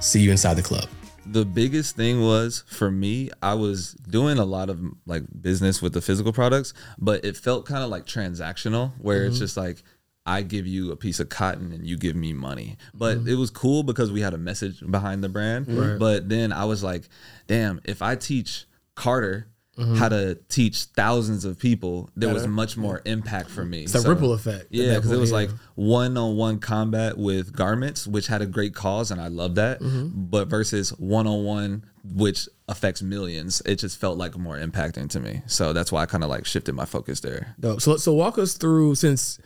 [0.00, 0.88] See you inside the club.
[1.30, 5.92] the biggest thing was for me i was doing a lot of like business with
[5.92, 9.44] the physical products but it felt kind of like transactional where it's mm-hmm.
[9.44, 9.82] just like
[10.24, 13.28] i give you a piece of cotton and you give me money but mm-hmm.
[13.28, 15.66] it was cool because we had a message behind the brand
[15.98, 17.06] but then i was like
[17.46, 19.48] damn if i teach carter
[19.96, 24.08] how to teach thousands of people there was much more impact for me It's a
[24.08, 28.74] ripple effect yeah, because it was like one-on-one combat with garments, which had a great
[28.74, 29.80] cause, and I love that.
[29.80, 30.08] Mm-hmm.
[30.28, 35.42] But versus one-on-one, which affects millions, it just felt like more impacting to me.
[35.46, 37.54] So that's why I kind of like shifted my focus there.
[37.60, 37.80] Dope.
[37.80, 39.38] So so walk us through since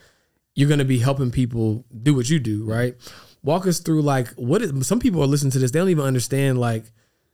[0.55, 2.95] you're going to be helping people do what you do, right?
[3.43, 6.05] Walk us through like what is some people are listening to this, they don't even
[6.05, 6.85] understand like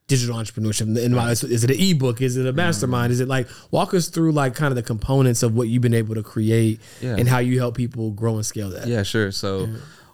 [0.08, 1.02] digital entrepreneurship.
[1.04, 2.20] And my- Is it an ebook?
[2.20, 3.12] Is it a mastermind?
[3.12, 5.94] Is it like walk us through like kind of the components of what you've been
[5.94, 7.14] able to create Yeah.
[7.16, 8.86] and how you help people grow and scale that?
[8.88, 9.30] Yeah, sure.
[9.30, 9.68] So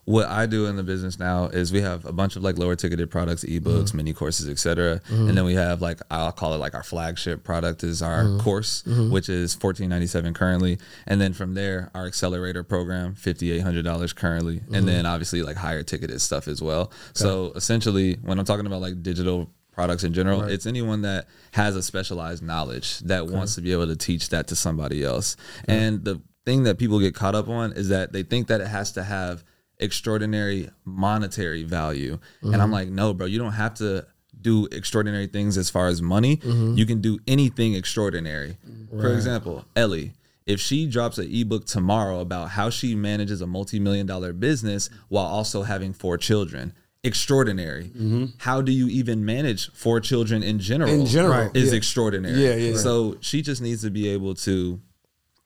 [0.07, 2.75] what I do in the business now is we have a bunch of like lower
[2.77, 3.97] ticketed products, ebooks, Mm-hmm.
[3.97, 5.01] mini courses, etc.
[5.09, 8.41] And then we have like I'll call it like our flagship product is our Mm-hmm.
[8.41, 10.79] course, which is fourteen ninety seven currently.
[11.07, 14.57] And then from there, our accelerator program, fifty eight hundred dollars currently.
[14.57, 14.75] Mm-hmm.
[14.75, 16.91] And then obviously like higher ticketed stuff as well.
[17.15, 21.77] So essentially when I'm talking about like digital products in general, it's anyone that has
[21.77, 25.37] a specialized knowledge that wants to be able to teach that to somebody else.
[25.67, 28.69] And the thing that people get caught up on is that they think that it
[28.69, 29.45] has to have
[29.79, 32.19] extraordinary monetary value.
[32.43, 32.73] And I'm mm-hmm.
[32.73, 34.07] like, no, bro, you don't have to
[34.41, 36.37] do extraordinary things as far as money.
[36.37, 36.75] Mm-hmm.
[36.75, 38.57] You can do anything extraordinary.
[38.91, 40.13] For example, Ellie.
[40.47, 45.25] If she drops an ebook tomorrow about how she manages a multi-million dollar business while
[45.25, 47.91] also having four children, extraordinary.
[48.39, 50.91] How do you even manage four children in general?
[50.91, 51.57] In general, Right.
[51.57, 51.77] is yeah.
[51.77, 52.43] extraordinary.
[52.43, 52.77] Yeah, yeah.
[52.77, 54.81] So she just needs to be able to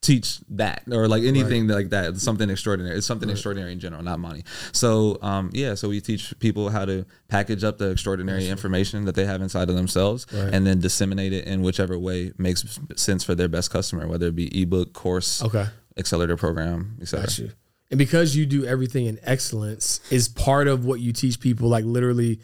[0.01, 4.21] teach that or like anything like that something extraordinary it's something extraordinary in general not
[4.21, 9.07] money so um yeah so we teach people how to package up the extraordinary information
[9.07, 13.25] that they have inside of themselves and then disseminate it in whichever way makes sense
[13.25, 15.67] for their best customer whether it be ebook course Okay.
[15.99, 17.51] accelerator program etc Got you.
[17.91, 21.85] And because you do everything in excellence, is part of what you teach people like
[21.87, 22.41] literally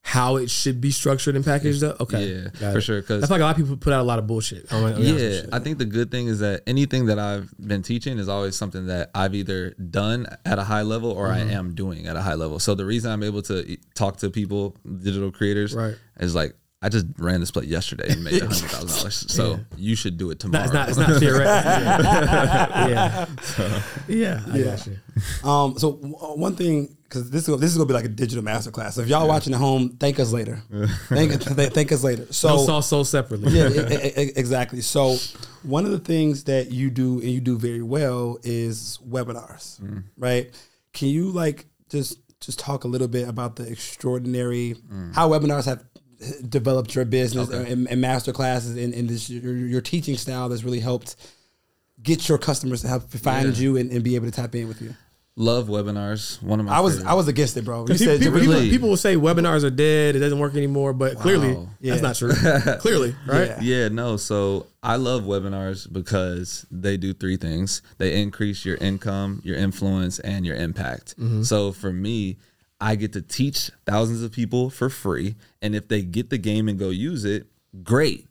[0.00, 2.00] how it should be structured and packaged up?
[2.00, 2.26] Okay.
[2.32, 2.80] Yeah, Got for it.
[2.82, 4.64] sure, 'cause- I feel like a lot of people put out a lot of bullshit.
[4.72, 7.52] I'm like, oh, yeah, Yeah, I think the good thing is that anything that I've
[7.60, 11.50] been teaching is always something that I've either done at a high level or Mm-hmm.
[11.50, 12.58] I am doing at a high level.
[12.58, 15.96] So the reason I'm able to talk to people, digital creators, Right.
[16.20, 19.26] is like I just ran this play yesterday and made hundred thousand dollars.
[19.28, 20.64] So you should do it tomorrow.
[20.64, 21.44] It's not, it's not theoretical.
[22.88, 23.26] yeah.
[24.06, 24.42] Yeah.
[24.52, 25.48] I got you.
[25.48, 28.08] Um, so w- uh, one thing, because this is this is gonna be like a
[28.08, 28.92] digital masterclass.
[28.92, 30.62] So if y'all watching at home, thank us later.
[31.08, 32.32] thank th- thank us later.
[32.32, 33.52] So No sauce sold separately.
[33.52, 34.80] yeah, e- e- exactly.
[34.80, 35.16] So
[35.64, 40.04] one of the things that you do and you do very well is webinars, mm.
[40.16, 40.48] right?
[40.92, 45.12] Can you like just just talk a little bit about the extraordinary mm.
[45.12, 45.82] how webinars have
[46.48, 50.48] developed your business uh, and, and master classes and, and this your, your teaching style
[50.48, 51.16] that's really helped
[52.02, 53.62] get your customers to help find Yeah.
[53.62, 54.94] you and, and be able to tap in with you.
[55.40, 56.42] Love webinars.
[56.42, 57.10] One of my I was favorite.
[57.10, 57.80] I was against it, bro.
[57.82, 60.16] You People, said people, really- people, people will say webinars are dead.
[60.16, 60.92] It doesn't work anymore.
[60.92, 61.96] But clearly, Yeah.
[61.96, 62.32] that's not true.
[62.80, 63.46] clearly, right?
[63.46, 63.60] Yeah.
[63.60, 64.16] Yeah, no.
[64.16, 67.82] So I love webinars because they do three things.
[67.98, 71.16] They increase your income, your influence, and your impact.
[71.16, 71.42] Mm-hmm.
[71.44, 72.38] So for me,
[72.80, 75.36] I get to teach thousands of people for free.
[75.60, 77.46] And if they get the game and go use it,
[77.82, 78.26] great.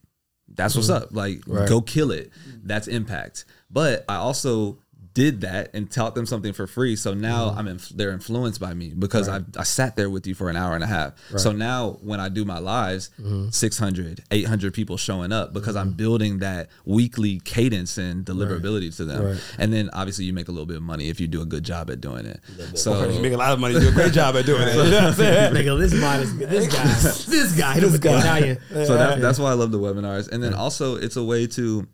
[0.47, 0.95] That's what's mm.
[0.95, 1.09] up.
[1.11, 2.31] Like, go kill it.
[2.63, 3.45] That's impact.
[3.69, 4.79] But I also
[5.17, 6.95] did that and taught them something for free.
[6.95, 7.57] So now mm-hmm.
[7.57, 10.55] I'm in, they're influenced by me because I, I sat there with you for an
[10.55, 11.13] hour and a half.
[11.37, 13.49] So now when I do my lives, mm-hmm.
[13.49, 15.97] 600, 800 people showing up because I'm mm-hmm.
[15.97, 19.25] building that weekly cadence and deliverability to them.
[19.25, 19.55] Right.
[19.57, 21.63] And then obviously you make a little bit of money if you do a good
[21.63, 22.39] job at doing it.
[22.77, 23.73] So you make a lot of money.
[23.73, 24.75] You do a great job at doing it.
[24.75, 25.53] You know what I'm saying?
[25.55, 26.83] Nigga, this modest, this guy,
[27.31, 28.19] this guy, he doesn't guy.
[28.19, 28.59] Italian.
[28.69, 30.31] so that, that's why I love the webinars.
[30.31, 31.87] And then also it's a way to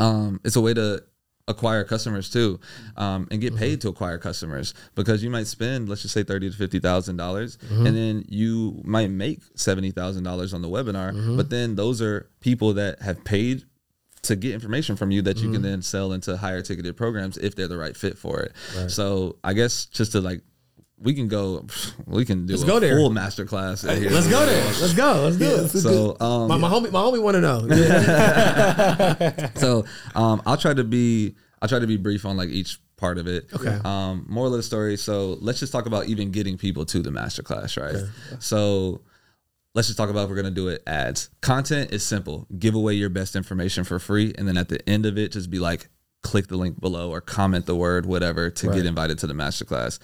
[0.00, 1.04] um it's a way to
[1.46, 3.02] acquire customers too mm-hmm.
[3.02, 3.80] um, and get paid mm-hmm.
[3.80, 4.74] to acquire customers.
[4.94, 7.86] Because you might spend let's just say thirty to fifty thousand dollars mm-hmm.
[7.86, 12.28] and then you might make seventy thousand dollars on the webinar but then those are
[12.40, 13.64] people that have paid
[14.22, 17.54] to get information from you that you can then sell into higher ticketed programs if
[17.54, 18.52] they're the right fit for it.
[18.90, 20.40] So i guess just to like
[21.04, 21.66] we can go
[22.06, 22.96] we can do Let's a go there.
[22.96, 23.84] full master class.
[23.84, 24.64] Let's go there.
[24.64, 25.12] Let's go.
[25.22, 25.68] Let's do it.
[25.68, 27.60] so um My, my homie, my homie want to know.
[29.54, 33.18] so um, I'll try to be I'll try to be brief on like each part
[33.18, 33.48] of it.
[33.52, 33.78] Okay.
[33.84, 34.96] Um, moral of the story.
[34.96, 37.94] So let's just talk about even getting people to the masterclass, right?
[37.94, 38.10] Okay.
[38.38, 39.02] So
[39.74, 41.28] let's just talk about if we're gonna do it ads.
[41.42, 42.46] Content is simple.
[42.58, 45.50] Give away your best information for free, and then at the end of it, just
[45.50, 45.88] be like,
[46.22, 49.98] click the link below or comment the word, whatever, to get invited to the masterclass.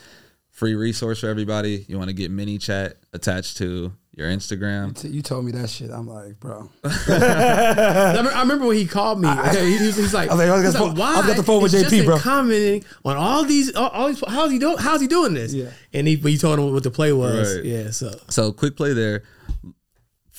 [0.61, 1.87] Free resource for everybody.
[1.89, 5.11] You want to get many chat attached to your Instagram.
[5.11, 5.91] You told me that shit.
[5.91, 6.69] I'm like, bro.
[6.85, 9.29] I remember, I remember when he called me.
[9.31, 11.27] Okay, he was, he's like, I was like, I was he's like, phone- I was
[11.29, 12.19] gonna phone with is JP, Justin bro.
[12.19, 14.23] Commenting on all these, all, all these.
[14.29, 14.77] How's he doing?
[14.77, 15.55] How's he doing this?
[15.55, 15.71] Yeah.
[15.95, 17.57] And he, he told him what the play was.
[17.57, 17.65] Right.
[17.65, 17.91] Yeah.
[17.91, 19.23] So So quick play there.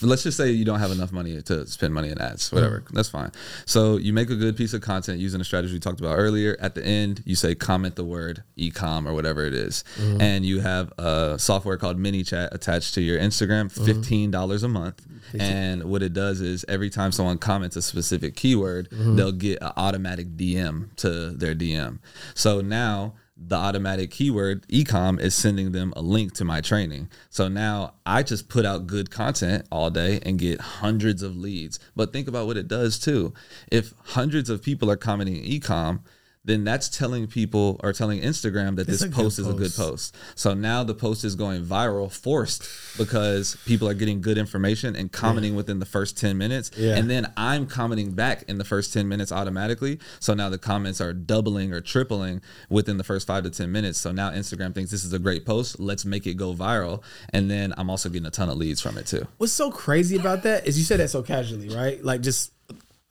[0.02, 2.84] Let's just say you don't have enough money to spend money in ads, whatever.
[2.92, 3.32] That's fine.
[3.66, 6.58] So you make a good piece of content using the strategy we talked about earlier.
[6.60, 9.84] At the end, you say comment the word ecom or whatever it is.
[9.98, 10.22] Mm-hmm.
[10.22, 13.86] and you have a software called ManyChat attached to your Instagram, mm-hmm.
[13.86, 15.06] fifteen dollars a month.
[15.40, 19.16] And what it does is every time someone comments a specific keyword, mm-hmm.
[19.16, 22.00] they'll get an automatic DM to their DM.
[22.34, 23.14] So now
[23.48, 27.10] the automatic keyword ecom is sending them a link to my training.
[27.30, 31.80] So now I just put out good content all day and get hundreds of leads.
[31.96, 33.34] But think about what it does too.
[33.72, 36.02] If hundreds of people are commenting ecom,
[36.44, 39.74] then that's telling people or telling Instagram that this a good post is a good
[39.76, 40.16] post.
[40.36, 45.12] So now the post is going viral, forced because people are getting good information and
[45.12, 46.72] commenting within the first 10 minutes.
[46.76, 46.96] Yeah.
[46.96, 50.00] And then I'm commenting back in the first 10 minutes automatically.
[50.20, 54.00] So now the comments are doubling or tripling within the first five to 10 minutes.
[54.00, 55.80] So now Instagram thinks this is a great post.
[55.80, 57.04] Let's make it go viral.
[57.30, 59.28] And then I'm also getting a ton of leads from it too.
[59.38, 62.04] what's so crazy about that is you said that so casually, right?
[62.04, 62.52] Like just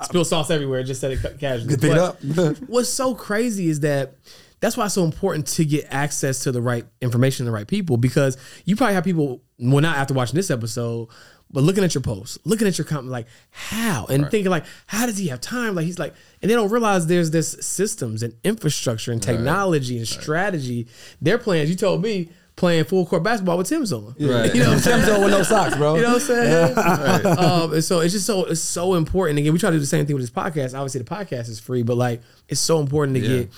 [0.03, 0.83] spill sauce everywhere.
[0.83, 1.75] Just said it casually.
[1.75, 2.21] It up.
[2.67, 4.15] what's so crazy is that
[4.61, 7.97] that's why it's so important to get access to the right information, the right people,
[7.97, 11.09] because you probably have people, well, not after watching this episode,
[11.51, 15.07] but looking at your posts, looking at your comment, like how, and thinking like, how
[15.07, 15.75] does he have time?
[15.75, 20.07] Like he's like, and they don't realize there's this systems and infrastructure and technology and
[20.07, 20.87] strategy.
[21.21, 22.29] Their plans, you told me,
[22.61, 24.15] playing full court basketball with Timbs on.
[24.21, 24.55] Right.
[24.55, 25.01] You know what I'm?
[25.01, 25.97] Timbs on with no socks, bro.
[25.97, 27.27] You know what I'm saying?
[27.39, 29.39] um, and so it's just so it's so important.
[29.39, 30.75] Again, we try to do the same thing with this podcast.
[30.79, 33.39] Obviously, the podcast is free, but like it's so important to Yeah.
[33.39, 33.49] get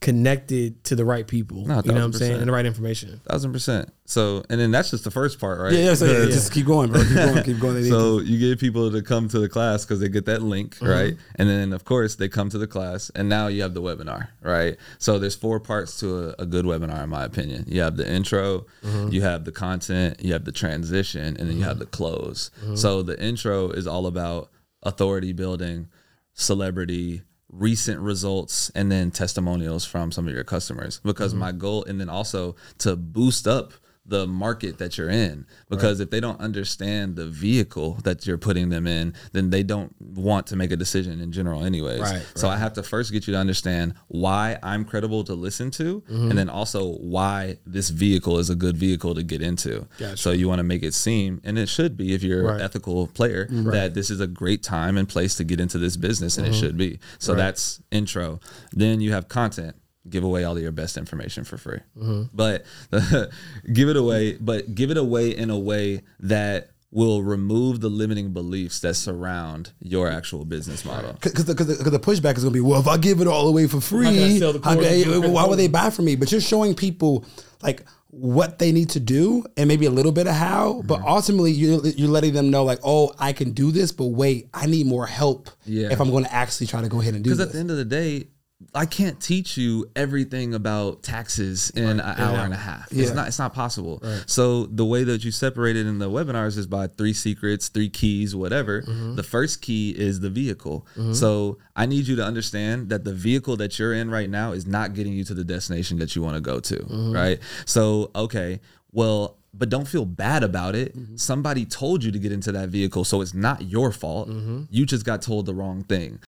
[0.00, 1.66] connected to the right people.
[1.66, 2.38] No, you know what I'm saying?
[2.38, 3.20] And the right information.
[3.28, 3.92] Thousand percent.
[4.06, 5.72] So, and then that's just the first part, right?
[5.72, 6.24] Yeah, yeah, so yeah, Yeah.
[6.26, 7.02] just keep going, bro.
[7.02, 7.84] Keep going, keep going.
[7.90, 10.90] So you get people to come to the class because they get that link, uh-huh.
[10.90, 11.16] right?
[11.36, 14.28] And then of course they come to the class, and now you have the webinar,
[14.42, 14.76] right?
[14.98, 17.66] So there's four parts to a, a good webinar, in my opinion.
[17.68, 19.08] You have the intro, uh-huh.
[19.10, 21.80] you have the content, you have the transition, and then you have uh-huh.
[21.80, 22.50] the close.
[22.74, 24.50] So the intro is all about
[24.82, 25.88] authority building,
[26.32, 31.00] celebrity, recent results, and then testimonials from some of your customers.
[31.04, 31.40] Because mm-hmm.
[31.40, 33.72] my goal, and then also to boost up
[34.10, 35.46] the market that you're in.
[35.68, 39.94] Because if they don't understand the vehicle that you're putting them in then they don't
[40.00, 42.00] want to make a decision in general anyways.
[42.00, 45.70] Right, so i have to first get you to understand why i'm credible to listen
[45.72, 46.28] to mm-hmm.
[46.28, 49.86] and then also why this vehicle is a good vehicle to get into.
[49.98, 50.16] Gotcha.
[50.16, 52.56] so you want to make it seem and it should be if you're Right.
[52.56, 53.70] an ethical player mm-hmm.
[53.70, 56.50] that this is a great time and place to get into this business and it
[56.50, 56.60] mm-hmm.
[56.60, 56.98] should be.
[57.18, 58.40] So that's intro.
[58.72, 59.76] Then you have content
[60.08, 61.80] give away all of your best information for free.
[61.96, 62.22] Mm-hmm.
[62.32, 62.64] But
[63.72, 68.32] give it away, but give it away in a way that will remove the limiting
[68.32, 71.12] beliefs that surround your actual business model.
[71.12, 73.20] Because the, 'cause the, 'cause the pushback is going to be, well, if I give
[73.20, 75.30] it all away for How I free, sell the how course can- and do it
[75.30, 76.16] why would they buy from me?
[76.16, 77.24] But you're showing people
[77.62, 80.86] like what they need to do and maybe a little bit of how, mm-hmm.
[80.88, 84.48] but ultimately you're, you're letting them know like, oh, I can do this, but wait,
[84.52, 85.92] I need more help Yeah.
[85.92, 87.70] if I'm going to actually try to go ahead and do Because at the end
[87.70, 88.26] of the day,
[88.74, 92.88] I can't teach you everything about taxes in an hour and a half.
[92.92, 93.28] It's not.
[93.28, 94.02] It's not possible.
[94.26, 97.88] So the way that you separate it in the webinars is by three secrets, three
[97.88, 98.82] keys, whatever.
[98.82, 99.16] Mm-hmm.
[99.16, 100.86] The first key is the vehicle.
[101.12, 104.66] So I need you to understand that the vehicle that you're in right now is
[104.66, 106.76] not getting you to the destination that you want to go to.
[106.76, 107.12] Mm-hmm.
[107.12, 107.38] Right.
[107.64, 108.60] So okay,
[108.92, 109.36] well.
[109.52, 110.96] But don't feel bad about it.
[110.96, 111.16] Mm-hmm.
[111.16, 114.28] Somebody told you to get into that vehicle, so it's not your fault.
[114.28, 114.66] Mm-hmm.
[114.70, 116.20] You just got told the wrong thing.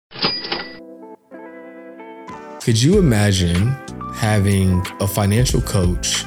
[2.62, 3.74] Could you imagine
[4.14, 6.24] having a financial coach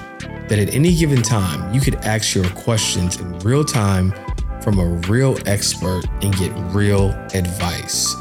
[0.50, 4.12] that at any given time you could ask your questions in real time
[4.64, 8.16] from a real expert and get real advice?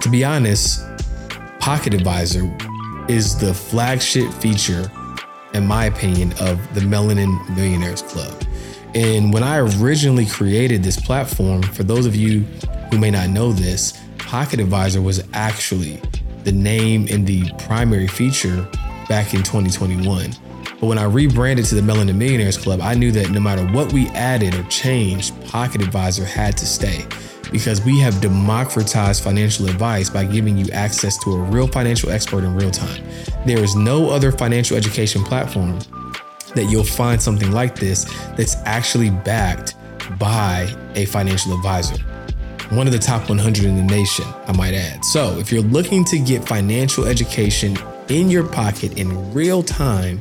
[0.00, 0.86] To be honest,
[1.60, 2.50] Pocket Advisor
[3.08, 4.90] is the flagship feature,
[5.52, 8.42] in my opinion, of the Melanin Millionaires Club.
[8.94, 12.40] And when I originally created this platform, for those of you
[12.90, 16.00] who may not know this, Pocket Advisor was actually
[16.44, 18.68] the name and the primary feature
[19.08, 20.30] back in 2021.
[20.80, 23.92] But when I rebranded to the Melanin Millionaires Club, I knew that no matter what
[23.92, 27.06] we added or changed, Pocket Advisor had to stay
[27.50, 32.44] because we have democratized financial advice by giving you access to a real financial expert
[32.44, 33.02] in real time.
[33.46, 35.78] There is no other financial education platform
[36.54, 38.04] that you'll find something like this
[38.36, 39.74] that's actually backed
[40.18, 41.96] by a financial advisor.
[42.70, 45.04] One of the top 100 in the nation, I might add.
[45.04, 47.76] So, if you're looking to get financial education
[48.08, 50.20] in your pocket in real time,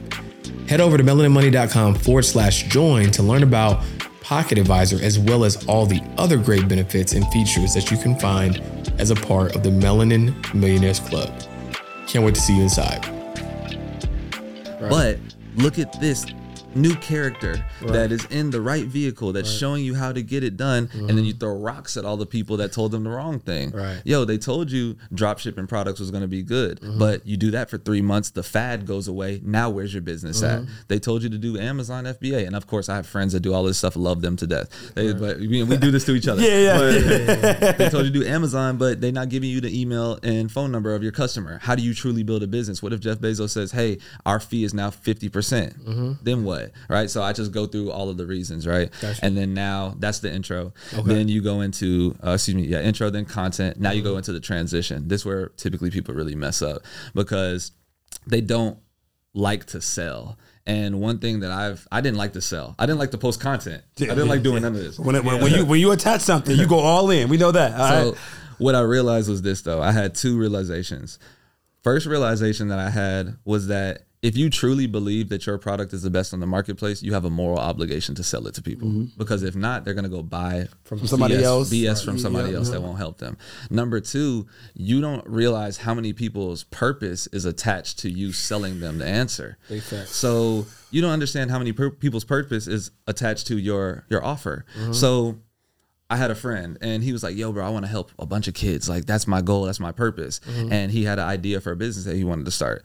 [0.68, 3.84] head over to melaninmoney.com forward slash join to learn about
[4.22, 8.18] Pocket Advisor as well as all the other great benefits and features that you can
[8.20, 8.62] find
[8.98, 11.32] as a part of the Melanin Millionaires Club.
[12.08, 13.02] Can't wait to see you inside.
[14.80, 15.20] But
[15.56, 16.26] look at this
[16.76, 20.58] new character that is in the right vehicle that's showing you how to get it
[20.58, 21.26] done and then mm-hmm.
[21.26, 23.72] you throw rocks at all the people that told them the wrong thing.
[23.72, 24.02] Right.
[24.06, 27.00] yo they told you drop shipping products was going to be good mm-hmm.
[27.00, 29.42] but you do that for three months the fad goes away.
[29.44, 30.62] Now where's your business at?
[30.62, 30.74] Mm-hmm.
[30.88, 33.54] They told you to do amazon fba and of course i have friends that do
[33.54, 34.94] all this stuff love them to death.
[34.96, 36.42] They, but we, we do this to each other.
[36.54, 36.78] Yeah, yeah,
[37.62, 40.52] But they told you to do amazon but they're not giving you the email and
[40.52, 41.60] phone number of your customer.
[41.62, 42.84] How do you truly build a business?
[42.84, 46.18] What if jeff bezos says hey our fee is now 50%?
[46.24, 47.10] Then what right?
[47.10, 48.90] So i just go through all of the reasons right?
[49.22, 50.74] And then now that's the intro.
[51.04, 53.80] Then you go into uh, excuse me yeah intro then content.
[53.80, 55.08] Now you go into the transition.
[55.08, 57.72] This is where typically people really mess up because
[58.28, 58.78] they don't
[59.34, 60.38] like to sell.
[60.66, 62.76] And one thing that i've i didn't like to sell.
[62.80, 63.84] I didn't like to post content.
[64.00, 64.98] I didn't like doing none of this.
[64.98, 67.30] When, it, when, when you when you attach something, you go all in.
[67.30, 67.80] We know that.
[67.80, 68.20] all so right?
[68.58, 69.82] what I realized was this though.
[69.82, 71.20] I had two realizations.
[71.84, 76.02] First realization that I had was that if you truly believe that your product is
[76.02, 78.88] the best on the marketplace, you have a moral obligation to sell it to people.
[78.88, 79.04] Mm-hmm.
[79.18, 81.70] Because if not, they're gonna go buy from somebody BS, else.
[81.70, 82.58] BS from somebody Yeah.
[82.60, 83.38] else that won't help them.
[83.70, 88.98] Number two, you don't realize how many people's purpose is attached to you selling them
[88.98, 89.58] the answer.
[90.08, 94.66] So you don't understand how many per- people's purpose is attached to your your offer.
[94.80, 94.94] Mm-hmm.
[94.94, 95.40] So
[96.10, 98.26] I had a friend and he was like, "Yo, bro, I want to help a
[98.26, 98.88] bunch of kids.
[98.88, 99.66] Like that's my goal.
[99.66, 100.72] That's my purpose." Mm-hmm.
[100.72, 102.84] And he had an idea for a business that he wanted to start.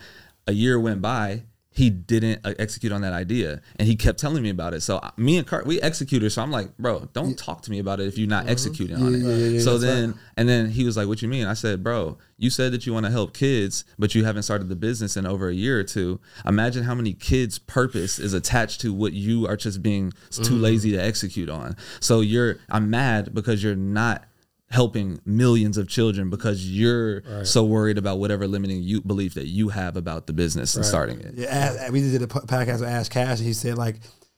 [0.49, 1.45] A year went by.
[1.71, 4.81] He didn't uh, execute on that idea, and he kept telling me about it.
[4.81, 6.31] So me and Cart, we executed.
[6.31, 9.15] So I'm like, "Bro, don't talk to me about it if you're not executing on
[9.15, 12.51] it." so then, and then he was like, "What you mean?" I said, "Bro, you
[12.51, 15.49] said that you want to help kids, but you haven't started the business in over
[15.49, 16.19] a year or two.
[16.47, 20.93] Imagine how many kids' purpose is attached to what you are just being too lazy
[20.93, 21.77] to execute on.
[22.01, 24.25] So you're, I'm mad because you're not
[24.71, 29.71] helping millions of children because you're so worried about whatever limiting you belief that you
[29.71, 31.35] have about the business and starting it.
[31.35, 33.97] Yeah, we did a po- podcast with Ash Cash, and he said like,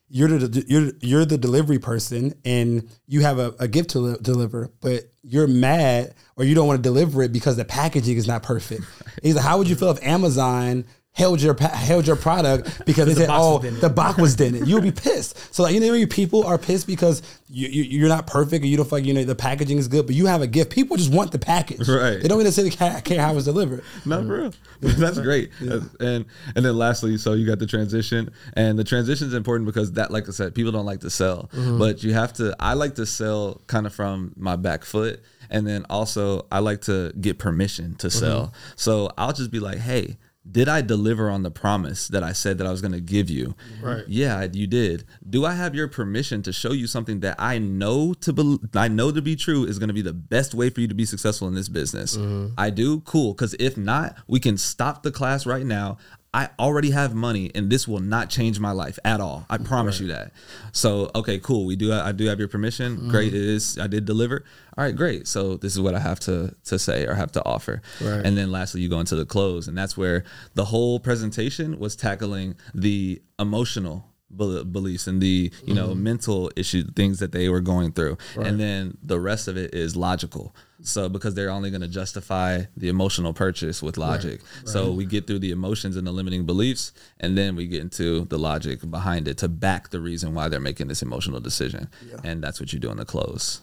[0.08, 4.18] "You're the you're you're the delivery person, and you have a, a gift to li-
[4.22, 8.28] deliver, but you're mad or you don't want to deliver it because the packaging is
[8.28, 8.82] not perfect."
[9.22, 13.14] He's like, "How would you feel if Amazon?" Held your held your product because they
[13.14, 15.52] said, "Oh, the box was dented." You would be pissed.
[15.52, 18.76] So like, you know, people are pissed because you, you you're not perfect or you
[18.76, 20.70] don't feel like you know the packaging is good, but you have a gift.
[20.70, 21.88] People just want the package.
[21.88, 22.22] Right.
[22.22, 23.82] They don't necessarily care, care how it's delivered.
[24.06, 24.54] Not for real.
[24.80, 25.50] That's great.
[25.60, 29.92] And and then lastly, so you got the transition, and the transition is important because
[29.92, 31.78] that, like I said, people don't like to sell, mm-hmm.
[31.78, 32.54] but you have to.
[32.60, 35.20] I like to sell kind of from my back foot,
[35.50, 38.18] and then also I like to get permission to mm-hmm.
[38.18, 38.54] sell.
[38.76, 40.18] So I'll just be like, hey.
[40.48, 43.28] Did I deliver on the promise that I said that I was going to give
[43.28, 43.54] you?
[43.76, 43.86] Mm-hmm.
[43.86, 44.04] Right.
[44.08, 45.04] Yeah, you did.
[45.28, 48.88] Do I have your permission to show you something that I know to be, I
[48.88, 51.04] know to be true is going to be the best way for you to be
[51.04, 52.16] successful in this business?
[52.16, 52.54] Mm-hmm.
[52.56, 53.00] I do.
[53.00, 53.34] Cool.
[53.34, 55.98] Because if not, we can stop the class right now.
[56.32, 59.46] I already have money, and this will not change my life at all.
[59.50, 60.30] I promise you that.
[60.70, 61.66] So, okay, cool.
[61.66, 61.92] We do.
[61.92, 62.96] I do have your permission.
[62.96, 63.10] Mm-hmm.
[63.10, 63.34] Great.
[63.34, 63.78] It is.
[63.78, 64.44] I did deliver.
[64.78, 65.26] All right, great.
[65.26, 67.82] So this is what I have to to say or have to offer.
[68.00, 68.24] Right.
[68.24, 70.24] And then lastly, you go into the close, and that's where
[70.54, 74.06] the whole presentation was tackling the emotional
[74.36, 76.02] beliefs and the you know mm-hmm.
[76.04, 79.96] mental issue things that they were going through, and then the rest of it is
[79.96, 80.54] logical.
[80.82, 85.26] So because they're only going to justify the emotional purchase with logic, so we get
[85.26, 89.28] through the emotions and the limiting beliefs, and then we get into the logic behind
[89.28, 91.88] it to back the reason why they're making this emotional decision,
[92.24, 93.60] and that's what you do in the close.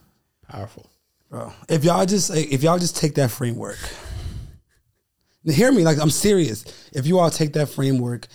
[0.48, 0.90] Powerful.
[1.30, 1.52] bro.
[1.68, 3.78] If y'all just if y'all just take that framework,
[5.44, 5.84] Now, hear me.
[5.84, 6.66] Like I'm serious.
[6.94, 8.28] If you all take that framework,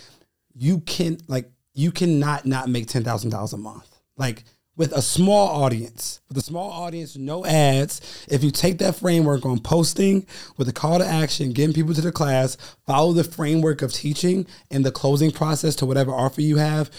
[0.55, 3.89] you can like you cannot not make ten thousand dollars a month.
[4.17, 4.45] Like
[4.77, 8.27] with a small audience, with a small audience, no ads.
[8.31, 12.01] If you take that framework on posting with a call to action, getting people to
[12.01, 12.57] the class,
[12.87, 16.91] follow the framework of teaching and the closing process to whatever offer you have,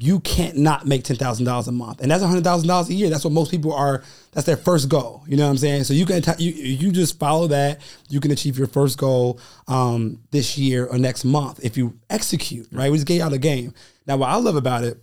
[0.00, 2.94] you can't not make ten thousand dollars a month, and that's hundred thousand dollars a
[2.94, 3.10] year.
[3.10, 4.04] That's what most people are.
[4.30, 5.24] That's their first goal.
[5.26, 5.84] You know what I'm saying?
[5.84, 7.80] So you can you you just follow that.
[8.08, 12.68] You can achieve your first goal um, this year or next month if you execute.
[12.70, 12.92] Right?
[12.92, 13.74] We just gave out a game.
[14.06, 15.02] Now, what I love about it,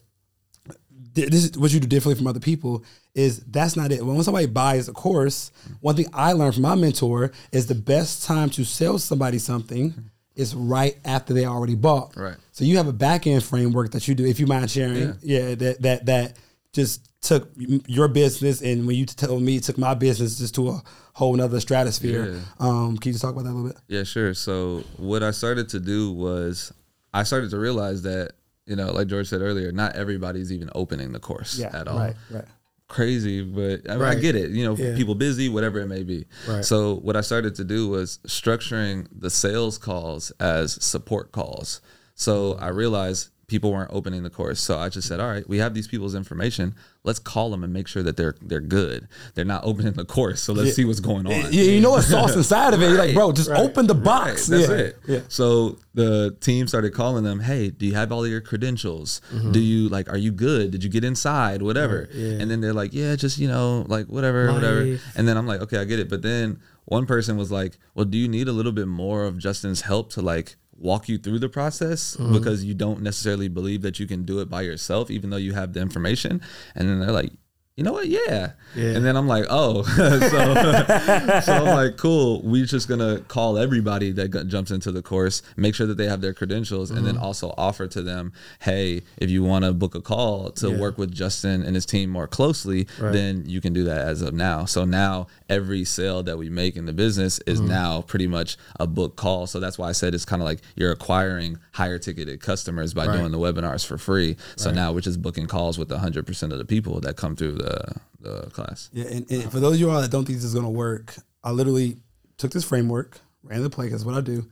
[1.16, 2.84] this is what you do differently from other people.
[3.14, 4.06] Is that's not it.
[4.06, 8.26] When somebody buys a course, one thing I learned from my mentor is the best
[8.26, 9.94] time to sell somebody something
[10.36, 12.16] is right after they already bought.
[12.16, 12.36] Right.
[12.52, 15.18] So you have a back end framework that you do, if you mind sharing.
[15.22, 15.56] Yeah.
[15.56, 16.38] that that that
[16.74, 17.50] just took
[17.88, 21.34] your business and when you told me it took my business just to a whole
[21.34, 22.34] nother stratosphere.
[22.34, 22.40] Yeah.
[22.60, 23.78] Um, can you just talk about that a little bit?
[23.88, 24.34] Yeah, sure.
[24.34, 26.74] So what I started to do was
[27.14, 28.34] I started to realize that
[28.66, 32.00] you know, like George said earlier, not everybody's even opening the course yeah, at all.
[32.00, 32.16] Right.
[32.32, 32.46] Right.
[32.88, 34.52] Crazy, but I, mean, I get it.
[34.52, 34.96] You know, Yeah.
[34.96, 36.26] people busy, whatever it may be.
[36.48, 36.64] Right.
[36.64, 41.82] So what I started to do was structuring the sales calls as support calls.
[42.14, 44.60] So I realized people weren't opening the course.
[44.60, 46.76] So I just said, all right, we have these people's information.
[47.04, 49.08] Let's call them and make sure that they're they're good.
[49.36, 50.42] They're not opening the course.
[50.42, 51.54] So let's see what's going on.
[51.54, 52.90] You, you know what's sauce inside of it.
[52.90, 53.60] You're like, bro, just Right.
[53.62, 54.48] open the Right, box.
[54.48, 54.76] that's yeah.
[54.76, 54.98] it.
[55.08, 55.20] Yeah.
[55.30, 59.22] So the team started calling them, "Hey, do you have all of your credentials?
[59.32, 59.52] Mm-hmm.
[59.52, 60.10] Do you like?
[60.10, 60.72] Are you good?
[60.72, 61.62] Did you get inside?
[61.62, 62.40] Whatever." yeah.
[62.42, 64.82] And then they're like, "Yeah, just you know, like whatever, whatever."
[65.16, 68.06] And then I'm like, "Okay, I get it." But then one person was like, "Well,
[68.06, 71.40] do you need a little bit more of Justin's help to like?" Walk you through
[71.40, 72.34] the process Mm-hmm.
[72.34, 75.54] because you don't necessarily believe that you can do it by yourself even though you
[75.54, 76.42] have the information
[76.76, 77.32] and then they're like
[77.78, 78.92] you know what yeah, Yeah.
[78.96, 80.20] and then i'm like oh so
[81.42, 82.42] so I'm like, cool.
[82.44, 86.08] We're just gonna call everybody that g- jumps into the course, make sure that they
[86.08, 87.08] have their credentials, and Mm-hmm.
[87.08, 90.78] then also offer to them, hey, if you want to book a call to Yeah.
[90.80, 93.12] work with Justin and his team more closely, Right.
[93.12, 94.66] then you can do that as of now.
[94.66, 97.70] So now every sale that we make in the business is Mm-hmm.
[97.70, 99.48] now pretty much a book call.
[99.48, 103.06] So that's why I said it's kind of like you're acquiring higher ticketed customers by
[103.08, 103.18] Right.
[103.18, 104.38] doing the webinars for free.
[104.56, 107.65] So now we're just booking calls with 100% of the people that come through the
[108.20, 108.90] the class.
[108.94, 111.16] Yeah, and, and for those of you all that don't think this is gonna work,
[111.44, 111.98] I literally
[112.38, 114.46] took this framework, ran the play, because what I do.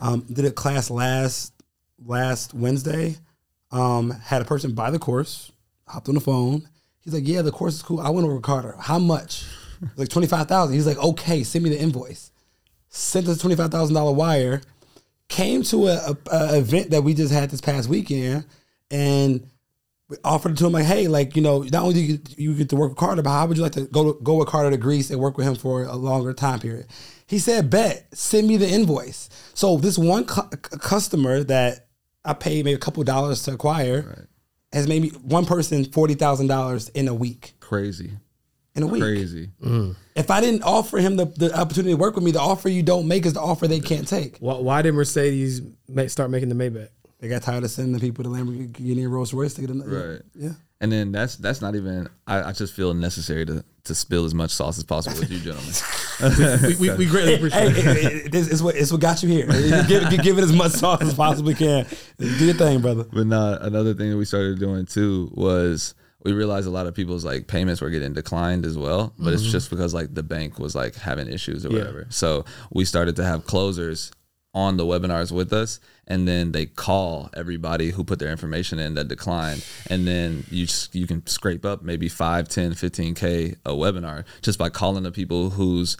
[0.00, 1.52] Um, did a class last
[2.04, 3.16] last Wednesday.
[3.70, 5.52] Um, had a person buy the course,
[5.86, 6.68] hopped on the phone.
[7.00, 8.00] He's like, "Yeah, the course is cool.
[8.00, 8.74] I went over Carter.
[8.78, 9.44] How much?
[9.96, 10.74] like twenty five thousand.
[10.74, 12.30] He's like, "Okay, send me the invoice."
[12.88, 14.62] Sent us twenty five thousand dollar wire.
[15.28, 18.44] Came to a, a, a event that we just had this past weekend,
[18.90, 19.48] and
[20.22, 22.68] offered it to him like, hey, like you know, not only do you, you get
[22.70, 24.76] to work with Carter, but how would you like to go go with Carter to
[24.76, 26.86] Greece and work with him for a longer time period?
[27.26, 29.30] He said, bet, send me the invoice.
[29.54, 31.86] So this one cu- customer that
[32.24, 34.28] I paid maybe a couple dollars to acquire
[34.72, 37.54] has made me one person forty thousand dollars in a week.
[37.60, 38.12] Crazy.
[38.74, 39.02] In a week.
[39.02, 39.50] Crazy.
[39.62, 39.94] Mm.
[40.16, 42.82] If I didn't offer him the, the opportunity to work with me, the offer you
[42.82, 44.38] don't make is the offer they can't take.
[44.38, 46.88] Why, why did Mercedes make, start making the Maybach?
[47.24, 50.12] They got tired of sending people to Lamborghini and Rolls Royce to get another.
[50.12, 50.22] Right.
[50.34, 50.50] Yeah.
[50.82, 52.06] And then that's that's not even.
[52.26, 55.38] I, I just feel necessary to to spill as much sauce as possible with you
[55.38, 55.72] gentlemen.
[56.78, 57.84] We, we, we greatly appreciate hey, it.
[57.84, 59.46] hey, hey, this is what it's what got you here.
[59.46, 61.86] give, give, give it as much sauce as possibly can.
[62.18, 63.04] Do your thing, brother.
[63.10, 65.94] but not another thing that we started doing too was
[66.24, 69.14] we realized a lot of people's like payments were getting declined as well.
[69.18, 69.52] But it's mm-hmm.
[69.52, 71.78] just because like the bank was like having issues or Yeah.
[71.78, 72.06] whatever.
[72.10, 74.12] So we started to have closers
[74.52, 78.94] on the webinars with us and then they call everybody who put their information in
[78.94, 83.70] that declined and then you just, you can scrape up maybe 5 10 15k a
[83.70, 85.96] webinar just by calling the people whose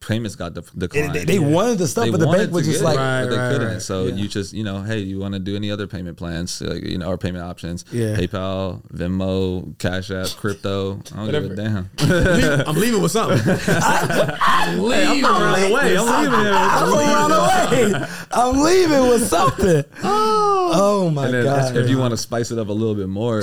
[0.00, 1.14] payments got de- declined.
[1.14, 3.36] They, they wanted the stuff, They but the bank was just like, Right, but they
[3.36, 3.68] right, couldn't.
[3.68, 3.82] right.
[3.82, 4.14] So Yeah.
[4.14, 6.98] you just, you know, hey, you want to do any other payment plans, like, you
[6.98, 7.84] know, or payment options?
[7.92, 8.14] Yeah.
[8.16, 11.00] PayPal, Venmo, Cash App, crypto.
[11.14, 11.90] I don't give a damn.
[12.66, 13.38] I'm leaving with something.
[13.68, 15.24] I'm leaving.
[15.24, 15.96] around the way.
[15.96, 16.52] I'm leaving here.
[16.54, 18.06] I'm around the way.
[18.32, 19.84] I'm leaving with something.
[20.02, 20.70] Oh.
[20.74, 21.76] oh, my And then god!
[21.76, 23.42] if you want to spice it up a little bit more,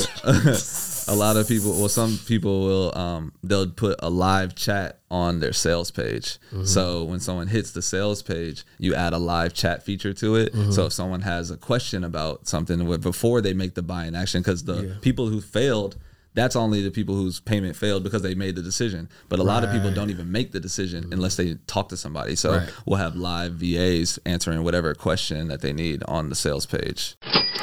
[1.07, 5.39] a lot of people, well, some people will, um, they'll put a live chat on
[5.39, 6.37] their sales page.
[6.51, 6.65] Mm-hmm.
[6.65, 10.53] So when someone hits the sales page, you add a live chat feature to it.
[10.53, 10.71] Mm-hmm.
[10.71, 14.41] So if someone has a question about something with- before they make the buying action,
[14.41, 15.97] because the people who failed.
[16.37, 19.09] That's only the people whose payment failed because they made the decision.
[19.27, 21.13] But a lot of people don't even make the decision mm-hmm.
[21.13, 22.35] unless they talk to somebody.
[22.35, 22.69] So Right.
[22.85, 27.15] we'll have live VAs answering whatever question that they need on the sales page.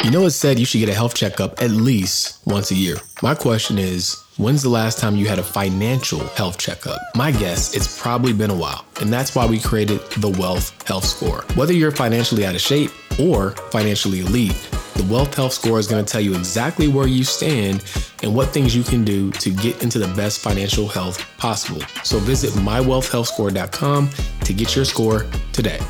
[0.03, 2.97] You know, it's said you should get a health checkup at least once a year.
[3.23, 7.01] My question is, when's the last time you had a financial health checkup?
[7.15, 8.85] My guess, it's probably been a while.
[9.01, 11.45] And that's why we created the Wealth Health Score.
[11.55, 16.05] Whether you're financially out of shape or financially elite, the Wealth Health Score is going
[16.05, 17.85] to tell you exactly where you stand
[18.23, 21.81] and what things you can do to get into the best financial health possible.
[22.05, 24.11] So visit mywealthhealthscore.com
[24.45, 25.81] to get your score today.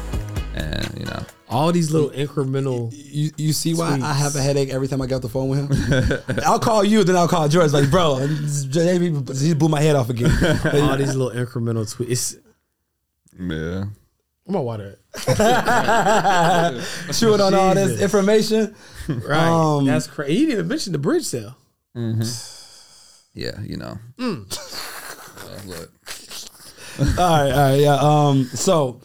[0.54, 4.70] And, you know, All these little incremental You, you see why I have a headache
[4.70, 6.40] every time I get off the phone with him?
[6.46, 7.72] I'll call you, then I'll call George.
[7.72, 10.30] Like, bro, he blew my head off again.
[10.82, 12.36] all these little incremental tweets.
[13.38, 13.84] yeah.
[14.44, 15.00] Where my water it.
[17.14, 18.74] Chewing on all this information.
[19.06, 19.48] Right.
[19.48, 20.32] Um, That's crazy.
[20.32, 21.56] He didn't even mention the bridge sale.
[21.94, 23.98] Yeah, you know.
[25.36, 25.90] Uh, look,
[27.00, 27.96] all right, all right, yeah.
[27.96, 29.00] Um, so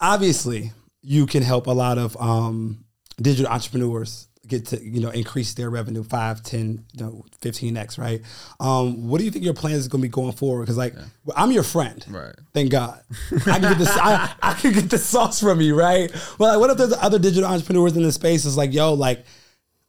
[0.00, 0.72] obviously
[1.02, 2.84] you can help a lot of um
[3.20, 8.22] digital entrepreneurs get to you know increase their revenue 5 10 you know 15x right?
[8.60, 10.62] Um what do you think your plans is going to be going forward?
[10.62, 10.94] Because like
[11.36, 12.04] i'm your friend.
[12.08, 12.34] Right.
[12.52, 13.02] thank god.
[13.32, 16.10] I can get this I, I can get the sauce from you right?
[16.38, 19.24] Well like, what if there's other digital entrepreneurs in the space it's like yo like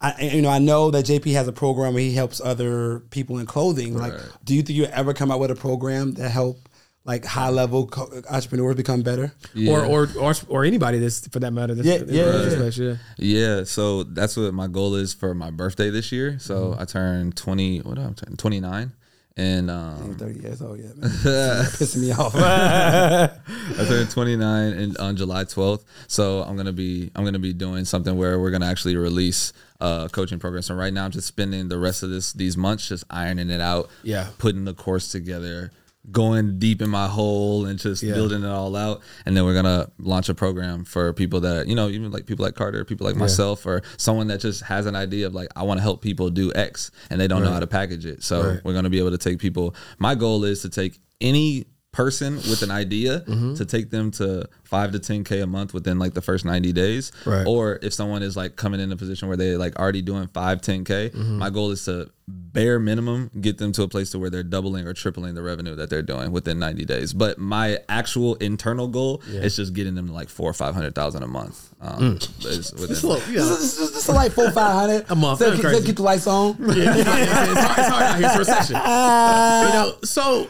[0.02, 3.38] I, you know, I know that JP has a program where he helps other people
[3.38, 3.98] in clothing.
[3.98, 4.14] Like,
[4.46, 6.69] do you think you ever come out with a program that help
[7.10, 9.28] like high level co- entrepreneurs become better?
[9.54, 9.74] yeah.
[9.74, 11.74] Or, or or or anybody that's for that matter.
[11.76, 12.96] That's, Yeah, that's yeah, in this yeah.
[13.18, 13.58] yeah.
[13.58, 16.38] yeah, so that's what my goal is for my birthday this year.
[16.40, 16.82] So Mm-hmm.
[16.82, 18.36] I turned 20, what did I turn?
[18.38, 18.92] 29.
[19.38, 21.10] And um, 30 years old, yeah, man.
[21.80, 22.36] pissing me off.
[22.36, 25.84] I turned 29 in, on July 12th.
[26.08, 30.10] So I'm gonna be I'm gonna be doing something where we're gonna actually release a
[30.12, 30.62] coaching program.
[30.62, 33.62] So right now I'm just spending the rest of this these months just ironing it
[33.62, 33.90] out.
[34.04, 34.28] Yeah.
[34.40, 35.72] Putting the course together,
[36.12, 38.14] going deep in my hole and just Yeah.
[38.14, 39.02] building it all out.
[39.26, 42.44] And then we're gonna launch a program for people that you know, even like people
[42.46, 45.64] like Carter, people like myself, or someone that just has an idea of like I
[45.64, 48.24] want to help people do X and they don't know how to package it.
[48.24, 48.60] So Right.
[48.64, 49.76] we're gonna be able to take people.
[50.00, 53.56] My goal is to take any person with an idea Mm-hmm.
[53.56, 56.72] to take them to five to ten k a month within like the first 90
[56.72, 57.46] days Right.
[57.48, 60.62] or if someone is like coming in a position where they like already doing five
[60.62, 61.38] 10 k Mm-hmm.
[61.40, 64.86] my goal is to bare minimum get them to a place to where they're doubling
[64.88, 69.24] or tripling the revenue that they're doing within 90 days but my actual internal goal
[69.28, 72.72] is just getting them to like four or five hundred thousand a month um, is
[72.74, 73.40] within- It's low, yeah.
[73.42, 75.96] This is just, just like four, five hundred A month, Still, that's keep, still keep
[75.96, 76.56] the lights on.
[76.60, 78.26] yeah, yeah, yeah, it's, hard, it's hard out here.
[78.28, 78.76] It's a recession.
[78.76, 80.48] you know, so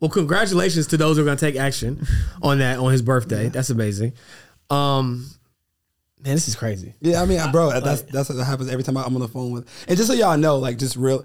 [0.00, 2.06] well, congratulations to those who are going to take action
[2.42, 3.48] on that on his birthday.
[3.48, 4.12] That's amazing.
[4.70, 5.26] Um,
[6.22, 6.94] man, this is crazy.
[7.00, 9.68] Yeah, I mean, bro, that's that's what happens every time I'm on the phone with.
[9.88, 11.24] And just so y'all know, like, just real,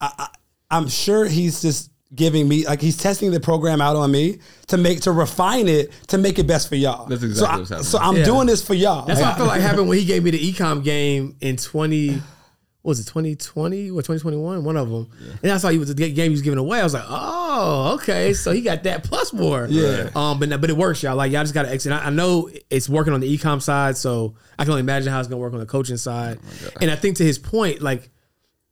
[0.00, 0.28] I, I,
[0.70, 4.76] I'm sure he's just giving me like he's testing the program out on me to
[4.76, 7.06] make to refine it to make it best for y'all.
[7.06, 7.84] That's exactly so I, what's happening.
[7.86, 8.24] So I'm Yeah.
[8.24, 9.06] doing this for y'all.
[9.06, 11.56] That's Like, what I feel like happened when he gave me the ecom game in
[11.56, 12.22] twenty.
[12.82, 14.64] What was it 2020 or 2021?
[14.64, 15.08] One of them.
[15.42, 16.80] And I saw he was the game he was giving away.
[16.80, 18.32] I was like, oh, okay.
[18.32, 19.68] So he got that plus more.
[19.70, 20.10] Yeah.
[20.16, 21.14] Um, but but it works, y'all.
[21.14, 21.92] Like y'all just gotta exit.
[21.92, 25.20] I, I know it's working on the ecom side, so I can only imagine how
[25.20, 26.40] it's gonna work on the coaching side.
[26.80, 28.10] and I think to his point, like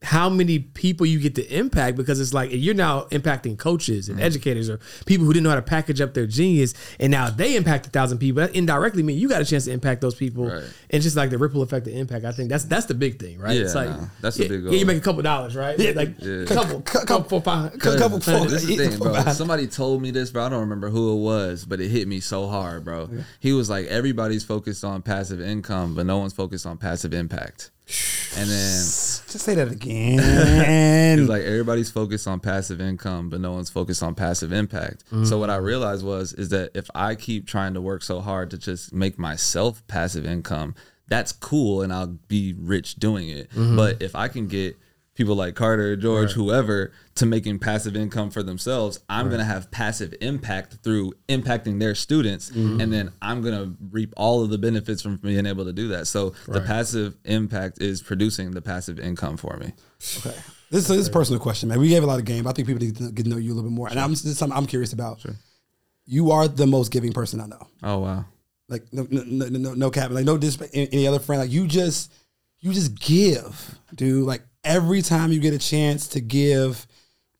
[0.02, 4.16] how many people you get to impact because it's like you're now impacting coaches and
[4.16, 4.24] mm-hmm.
[4.26, 7.54] educators or people who didn't know how to package up their genius and now they
[7.54, 10.46] impact a thousand people that indirectly mean you got a chance to impact those people
[10.46, 10.62] Right.
[10.88, 13.38] and just like the ripple effect of impact i think that's that's the big thing
[13.38, 15.54] right Yeah, it's like no, that's the yeah, big yeah you make a couple dollars
[15.54, 15.92] right Yeah.
[15.94, 16.44] like Yeah.
[16.46, 18.18] couple Cou- couple four five couple.
[18.18, 19.14] This is the thing, bro.
[19.32, 20.44] Somebody told me this, bro.
[20.46, 23.08] I don't remember who it was, but it hit me so hard, bro.
[23.40, 27.70] He was like, everybody's focused on passive income, but no one's focused on passive impact.
[28.36, 30.20] And then Just say that again.
[31.20, 35.04] It's like everybody's focused on passive income, but no one's focused on passive impact.
[35.24, 35.64] So what I mm.
[35.64, 39.18] realized was is that if I keep trying to work so hard to just make
[39.18, 40.74] myself passive income,
[41.08, 43.50] that's cool and I'll be rich doing it.
[43.50, 43.76] Mm-hmm.
[43.76, 44.78] But if I can get
[45.20, 49.70] people like Carter, George, whoever, to making passive income for themselves, I'm going to have
[49.70, 52.48] passive impact through impacting their students.
[52.48, 52.80] Mm-hmm.
[52.80, 55.88] And then I'm going to reap all of the benefits from being able to do
[55.88, 56.06] that.
[56.06, 59.74] So the passive impact is producing the passive income for me.
[60.20, 60.34] Okay.
[60.70, 61.80] This, this is a personal question, man.
[61.80, 62.46] We gave a lot of game.
[62.46, 63.88] I think people need to get to know you a little bit more.
[63.88, 65.22] And I'm this is something I'm curious about.
[66.06, 67.66] You are the most giving person I know.
[67.82, 68.24] Oh, wow.
[68.70, 70.12] Like no no no, no, no cap.
[70.12, 71.42] Like no disrespect any other friend.
[71.42, 72.10] Like you just
[72.60, 74.24] you just give, dude.
[74.24, 76.86] Like every time you get a chance to give,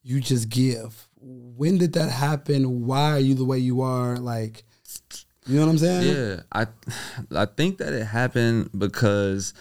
[0.03, 1.09] you just give.
[1.21, 2.87] When did that happen?
[2.87, 4.17] Why are you the way you are?
[4.17, 4.65] Like
[5.47, 6.17] you know what I'm saying?
[6.17, 6.67] Yeah, I
[7.43, 9.55] I think that it happened because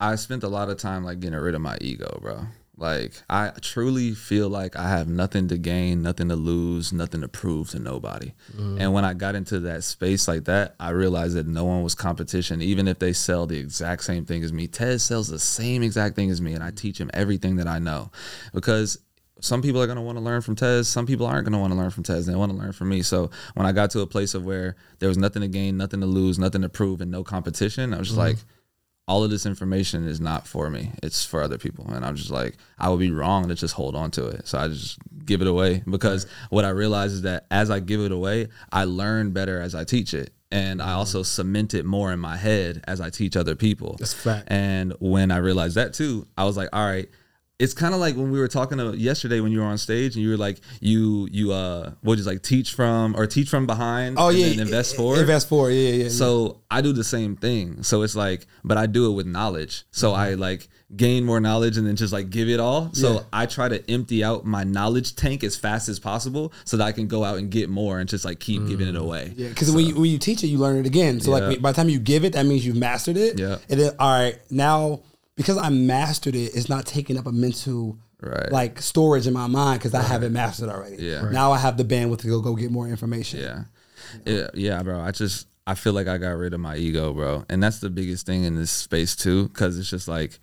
[0.00, 2.46] I spent a lot of time like getting rid of my ego, bro.
[2.78, 7.28] Like I truly feel like I have nothing to gain, nothing to lose, nothing to
[7.28, 8.32] prove to nobody.
[8.52, 8.78] Mm-hmm.
[8.80, 11.94] And when I got into that space like that, I realized that no one was
[11.94, 14.66] competition, even if they sell the exact same thing as me.
[14.66, 16.76] Tez sells the same exact thing as me, and I mm-hmm.
[16.76, 18.10] teach him everything that I know
[18.52, 18.98] because
[19.40, 20.88] some people are going to want to learn from Tez.
[20.88, 22.26] Some people aren't going to want to learn from Tez.
[22.26, 23.02] They want to learn from me.
[23.02, 26.00] So when I got to a place of where there was nothing to gain, nothing
[26.00, 28.28] to lose, nothing to prove, and no competition, I was just mm-hmm.
[28.28, 28.38] like,
[29.08, 30.90] all of this information is not for me.
[31.02, 31.86] It's for other people.
[31.88, 34.48] And I'm just like, I would be wrong to just hold on to it.
[34.48, 38.00] So I just give it away because what I realize is that as I give
[38.00, 40.32] it away, I learn better as I teach it.
[40.50, 41.24] And I also mm-hmm.
[41.24, 43.96] cement it more in my head as I teach other people.
[43.98, 44.48] That's fact.
[44.50, 47.08] And when I realized that too, I was like, all right,
[47.58, 50.14] it's kind of like when we were talking to yesterday when you were on stage
[50.14, 53.66] and you were like, you you uh what is like teach from or teach from
[53.66, 54.48] behind Oh and yeah.
[54.50, 55.20] then invest forward.
[55.20, 55.70] Invest forward.
[55.70, 56.02] Yeah, yeah.
[56.04, 56.08] yeah.
[56.10, 57.82] So I do the same thing.
[57.82, 59.84] So it's like, but I do it with knowledge.
[59.90, 62.92] So I like gain more knowledge and then just like give it all.
[62.92, 63.20] So Yeah.
[63.32, 66.92] I try to empty out my knowledge tank as fast as possible so that I
[66.92, 69.32] can go out and get more and just like keep giving it away.
[69.34, 71.20] Yeah, because when, you, when you teach it, you learn it again.
[71.20, 73.38] So like by the time you give it, that means you've mastered it.
[73.38, 73.56] Yeah.
[73.70, 75.00] And then all right, now
[75.36, 78.50] because I mastered it, it's not taking up a mental Right.
[78.50, 80.96] like storage in my mind because I have it mastered already.
[81.02, 81.24] Yeah.
[81.24, 81.32] Right.
[81.32, 83.40] Now I have the bandwidth to go go get more information.
[83.40, 83.64] Yeah.
[84.24, 84.98] Yeah, yeah, bro.
[85.00, 87.44] I just I feel like I got rid of my ego, bro.
[87.50, 90.40] And that's the biggest thing in this space too cuz it's just like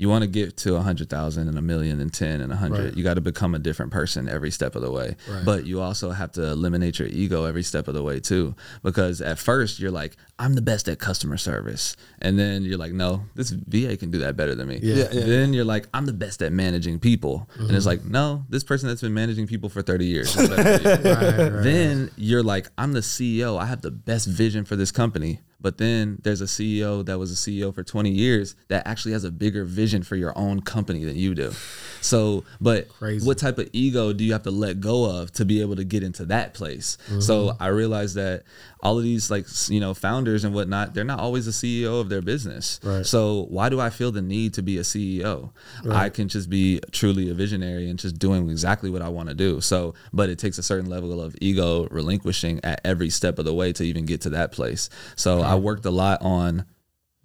[0.00, 2.56] you want to get to a hundred thousand and a million and ten and a
[2.56, 2.84] hundred.
[2.86, 2.96] Right.
[2.96, 5.14] You got to become a different person every step of the way.
[5.28, 5.44] Right.
[5.44, 8.54] But you also have to eliminate your ego every step of the way too.
[8.82, 12.94] Because at first you're like, I'm the best at customer service, and then you're like,
[12.94, 14.80] no, this VA can do that better than me.
[14.82, 14.94] Yeah.
[14.94, 15.26] Yeah, yeah.
[15.26, 17.88] Then you're like, I'm the best at managing people, and it's mm-hmm.
[17.88, 20.34] like, no, this person that's been managing people for 30 years.
[20.34, 21.10] is better than you.
[21.10, 21.62] Right, right.
[21.62, 23.60] Then you're like, I'm the CEO.
[23.60, 25.40] I have the best vision for this company.
[25.60, 29.24] But then there's a CEO that was a CEO for 20 years that actually has
[29.24, 31.52] a bigger vision for your own company than you do.
[32.00, 33.26] So, but Crazy.
[33.26, 35.84] what type of ego do you have to let go of to be able to
[35.84, 36.96] get into that place?
[37.06, 37.20] Mm-hmm.
[37.20, 38.44] So I realized that
[38.82, 42.08] all of these like you know founders and whatnot, they're not always the CEO of
[42.08, 42.80] their business.
[42.82, 43.04] Right.
[43.04, 45.50] So why do I feel the need to be a CEO?
[45.90, 49.34] I can just be truly a visionary and just doing exactly what I want to
[49.34, 49.60] do.
[49.60, 53.54] So, but it takes a certain level of ego relinquishing at every step of the
[53.54, 54.88] way to even get to that place.
[55.16, 56.64] So I worked a lot on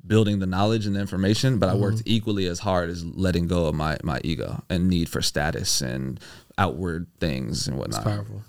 [0.06, 2.10] building the knowledge and the information, but I worked Mm-hmm.
[2.18, 6.20] equally as hard as letting go of my my ego and need for status and
[6.58, 8.04] outward things and whatnot.
[8.04, 8.42] Powerful.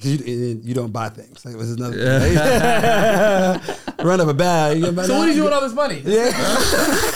[0.00, 1.44] 'Cause you, you don't buy things.
[1.44, 2.36] Like this is another thing.
[4.06, 4.78] Run up a bag.
[4.78, 6.00] You buy So what are you doing with all this money?
[6.04, 6.30] Yeah.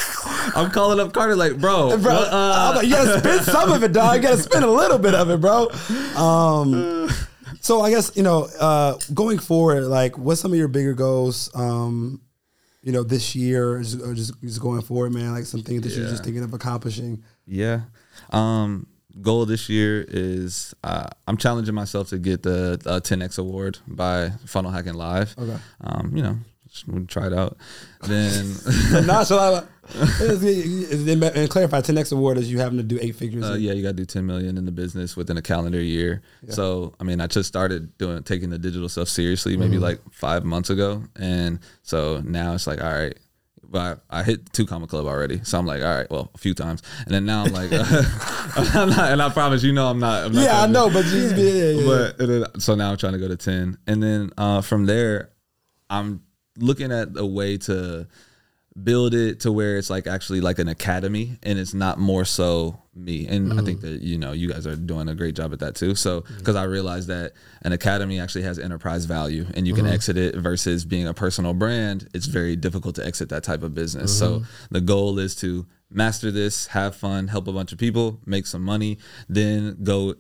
[0.56, 3.70] I'm calling up Carter like, bro, Bro, what, uh, I'm like, you gotta spend some
[3.72, 4.16] of it, dog.
[4.16, 5.68] You gotta spend a little bit of it, bro.
[6.16, 7.01] Um,
[7.62, 11.50] so I guess you know, uh, going forward, like, what's some of your bigger goals?
[11.54, 12.20] Um,
[12.82, 15.32] you know, this year, or just, or just, just going forward, man.
[15.32, 17.22] Like some things that you're just thinking of accomplishing.
[17.46, 17.82] Yeah.
[18.30, 18.88] Um,
[19.20, 24.30] goal this year is uh, I'm challenging myself to get the uh, 10x award by
[24.46, 25.36] Funnel Hacking Live.
[25.38, 25.56] Okay.
[25.80, 26.38] Um, you know,
[26.68, 27.56] just try it out.
[28.02, 28.54] Then
[29.06, 29.66] Not so.
[31.42, 33.48] And clarify, 10x award is you having to do eight figures.
[33.48, 36.22] uh, yeah, you got to do 10 million in the business within a calendar year.
[36.48, 40.44] So, I mean, I just started doing taking the digital stuff seriously maybe like five
[40.44, 43.16] months ago, and so now it's like, all right.
[43.64, 46.38] But I, I hit Two Comma Club already, so I'm like, all right, well, a
[46.38, 47.70] few times, and then now I'm like,
[48.74, 50.24] I'm not, and I promise you know I'm not.
[50.26, 51.86] I'm not yeah, I know, but you yeah, yeah, yeah.
[52.16, 55.30] but then, so now I'm trying to go to 10 and then uh, from there
[55.88, 56.22] i'm
[56.58, 58.06] looking at a way to
[58.82, 62.78] build it to where it's like actually like an academy and it's not more so
[62.94, 63.26] me.
[63.26, 63.82] And i think mm.
[63.82, 65.94] that you know you guys are doing a great job at that too.
[65.94, 66.38] So mm.
[66.38, 69.94] because i realized that an academy actually has enterprise value and you can mm-hmm.
[69.94, 72.08] exit it versus being a personal brand.
[72.14, 74.16] It's very difficult to exit that type of business.
[74.16, 74.44] So mm-hmm.
[74.70, 78.62] the goal is to master this have fun help a bunch of people make some
[78.62, 78.98] money
[79.28, 80.14] then go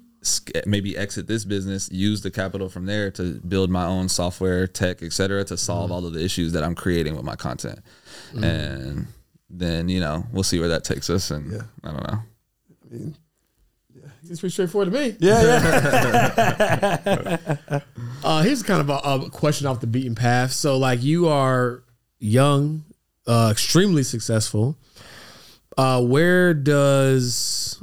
[0.66, 5.02] maybe exit this business use the capital from there to build my own software tech
[5.02, 5.92] etc to solve mm-hmm.
[5.92, 7.80] all of the issues that i'm creating with my content
[8.34, 9.06] and
[9.50, 11.62] then you know we'll see where that takes us and yeah.
[11.84, 12.18] i don't know
[13.94, 15.16] Yeah, It's pretty straightforward to me.
[15.18, 15.42] Yeah,
[17.04, 17.80] yeah.
[18.24, 18.94] Uh, here's kind of a,
[19.26, 20.52] a question off the beaten path.
[20.52, 21.82] So, like, you are
[22.20, 22.84] young,
[23.26, 24.76] uh, extremely successful.
[25.76, 27.82] Uh, where does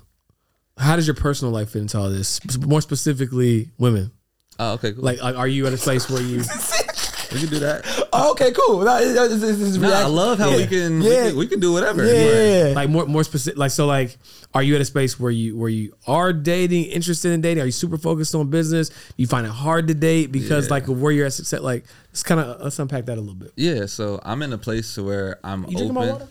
[0.77, 2.39] how does your personal life fit into all this?
[2.59, 4.11] More specifically, women.
[4.57, 5.03] Oh, okay, cool.
[5.03, 6.37] Like, like, are you at a place where you?
[7.33, 7.83] we can do that.
[8.13, 8.81] Oh, okay, cool.
[8.83, 10.57] No, it's, it's, it's, it's Nah, I love how yeah.
[10.57, 11.09] we can, Yeah.
[11.09, 12.05] we can we can do whatever.
[12.05, 12.73] Yeah.
[12.75, 14.17] like more more specific like so like
[14.53, 17.65] are you at a space where you where you are dating interested in dating are
[17.67, 20.73] you super focused on business you find it hard to date because Yeah.
[20.73, 23.35] like of where you're at success like let's kind of let's unpack that a little
[23.35, 26.27] bit Yeah, so I'm in a place to where I'm you drinking open.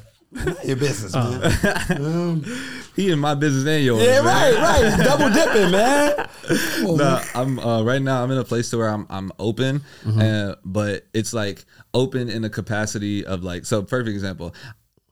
[0.64, 2.44] Your business, man.
[2.96, 4.02] He in my business and yours.
[4.02, 4.54] yeah, man.
[4.54, 5.04] right, right.
[5.04, 6.28] Double dipping, man.
[6.84, 8.22] Oh, No, I'm uh, right now.
[8.22, 11.64] I'm in a place to where I'm I'm open, uh, but it's like
[11.94, 13.64] open in the capacity of like.
[13.64, 14.54] So, perfect example.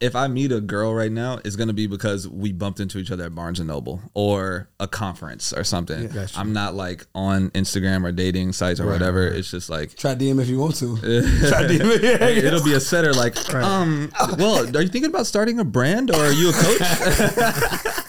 [0.00, 3.10] If I meet a girl right now, it's gonna be because we bumped into each
[3.10, 6.08] other at Barnes and Noble or a conference or something.
[6.08, 6.38] Gotcha.
[6.38, 9.26] I'm not like on Instagram or dating sites or whatever.
[9.26, 10.96] It's just like Try DM if you want to.
[11.48, 12.02] Try DM.
[12.02, 12.46] Yeah, yeah.
[12.46, 16.26] it'll be a setter like, um, well, are you thinking about starting a brand or
[16.26, 16.78] are you a coach?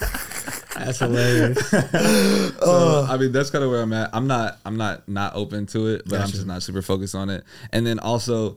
[0.84, 4.10] that's hilarious So, I mean, that's kind of where I'm at.
[4.12, 7.30] I'm not, I'm not not open to it, but I'm just not super focused on
[7.30, 7.44] it.
[7.72, 8.56] And then also,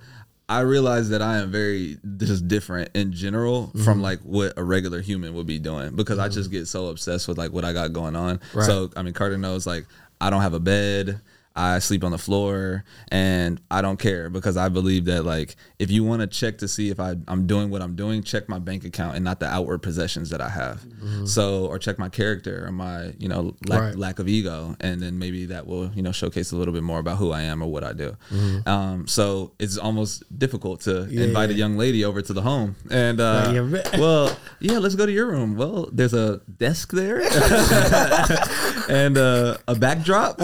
[0.50, 4.02] I realize that I am very just different in general from mm-hmm.
[4.02, 6.34] like what a regular human would be doing because I mm-hmm.
[6.34, 8.41] just get so obsessed with like what I got going on.
[8.54, 8.66] Right.
[8.66, 9.86] So I mean, Carter knows like
[10.20, 11.22] I don't have a bed.
[11.56, 15.91] I sleep on the floor and I don't care because I believe that like if
[15.91, 18.58] you want to check to see if I, I'm doing what I'm doing, check my
[18.58, 20.82] bank account and not the outward possessions that I have.
[21.26, 23.95] So or check my character or my you know lack, Right.
[23.95, 26.99] lack of ego and then maybe that will you know showcase a little bit more
[26.99, 28.18] about who I am or what I do.
[28.32, 28.68] Mm-hmm.
[28.68, 33.20] Um, so it's almost difficult to invite a young lady over to the home and
[33.22, 35.56] uh, yeah, well yeah let's go to your room.
[35.56, 37.22] Well there's a desk there
[38.89, 40.39] and uh, a backdrop.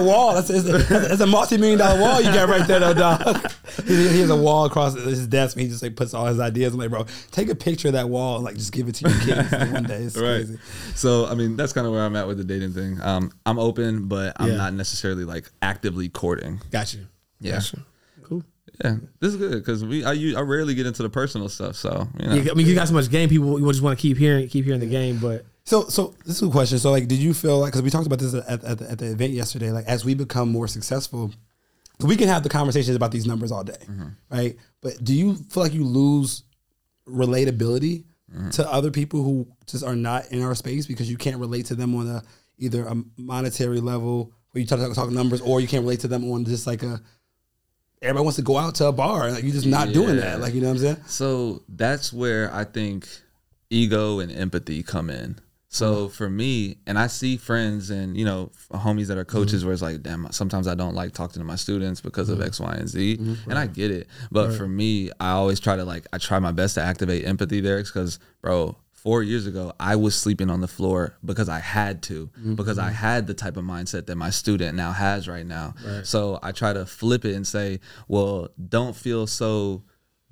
[0.00, 0.34] That wall.
[0.34, 3.50] That's, that's, a, that's a multi-million dollar wall you got right there, though, dog.
[3.86, 5.56] he, he has a wall across his desk.
[5.56, 6.74] And he just like puts all his ideas.
[6.74, 9.08] I'm like, bro, take a picture of that wall and like just give it to
[9.08, 10.02] your kids like, one day.
[10.02, 10.44] It's right.
[10.44, 10.58] crazy.
[10.94, 13.00] So I mean that's kind of where I'm at with the dating thing.
[13.02, 14.56] Um, I'm open, but I'm Yeah.
[14.56, 16.60] not necessarily like actively courting.
[16.70, 17.06] got you
[17.40, 17.54] Yeah.
[17.54, 17.78] Gotcha.
[18.22, 18.42] cool
[18.84, 21.76] Yeah, this is good because we I rarely get into the personal stuff.
[21.76, 22.34] So you know.
[22.34, 23.28] Yeah, I mean, you got so much game.
[23.28, 25.18] People you just want to keep hearing, keep hearing the game.
[25.18, 26.78] But So, so this is a question.
[26.78, 28.98] So, like, did you feel like because we talked about this at, at, the, at
[28.98, 29.70] the event yesterday?
[29.70, 31.32] Like, as we become more successful,
[32.00, 34.08] we can have the conversations about these numbers all day, mm-hmm.
[34.30, 34.56] right?
[34.82, 36.42] But do you feel like you lose
[37.08, 38.50] relatability mm-hmm.
[38.50, 41.74] to other people who just are not in our space because you can't relate to
[41.74, 42.22] them on a
[42.58, 46.08] either a monetary level where you talk, talk, talk numbers, or you can't relate to
[46.08, 47.00] them on just like a
[48.02, 50.52] everybody wants to go out to a bar, like you're just not doing that, like
[50.52, 50.96] you know what I'm saying?
[51.06, 53.08] So that's where I think
[53.70, 55.40] ego and empathy come in.
[55.74, 59.36] So for me, and I see friends and you know homies that are mm-hmm.
[59.38, 62.38] coaches where it's like, damn, sometimes I don't like talking to my students because of
[62.38, 62.46] mm-hmm.
[62.46, 63.50] X, Y, and Z, mm-hmm.
[63.50, 64.06] and I get it.
[64.30, 67.60] But for me, I always try to like, I try my best to activate empathy
[67.60, 72.04] there because, bro, four years ago, I was sleeping on the floor because I had
[72.04, 75.74] to, because I had the type of mindset that my student now has right now.
[76.04, 79.82] So I try to flip it and say, well, don't feel so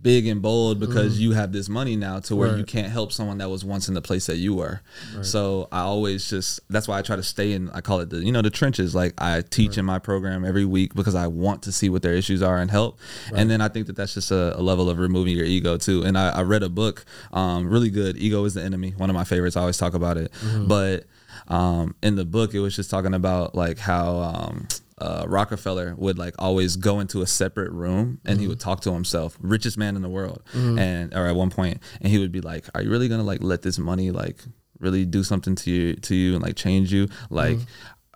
[0.03, 3.39] big and bold because you have this money now to where you can't help someone
[3.39, 4.81] that was once in the place that you were.
[5.23, 8.19] So I always just that's why I try to stay in I call it the
[8.19, 8.95] you know the trenches.
[8.95, 12.15] Like I teach in my program every week because I want to see what their
[12.15, 12.99] issues are and help.
[13.35, 16.03] And then I think that that's just a, a level of removing your ego too.
[16.03, 18.17] And I, I read a book, um, really good.
[18.17, 18.95] Ego is the enemy.
[18.97, 19.57] One of my favorites.
[19.57, 20.33] I always talk about it.
[20.67, 21.05] But
[21.53, 26.19] um, in the book, it was just talking about like how um, uh, Rockefeller would
[26.19, 29.97] like always go into a separate room and he would talk to himself, richest man
[29.97, 30.43] in the world,
[30.79, 33.43] and or at one point, and he would be like, "Are you really gonna like
[33.43, 34.39] let this money like
[34.79, 37.09] really do something to you to you and like change you?
[37.31, 37.59] Like?"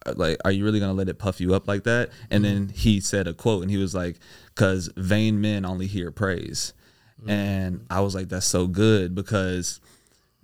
[0.06, 2.10] uh, Like, are you really gonna let it puff you up like that?
[2.30, 4.20] And then he said a quote, and he was like,
[4.54, 6.72] "Cause vain men only hear praise,"
[7.26, 9.80] and I was like, "That's so good," because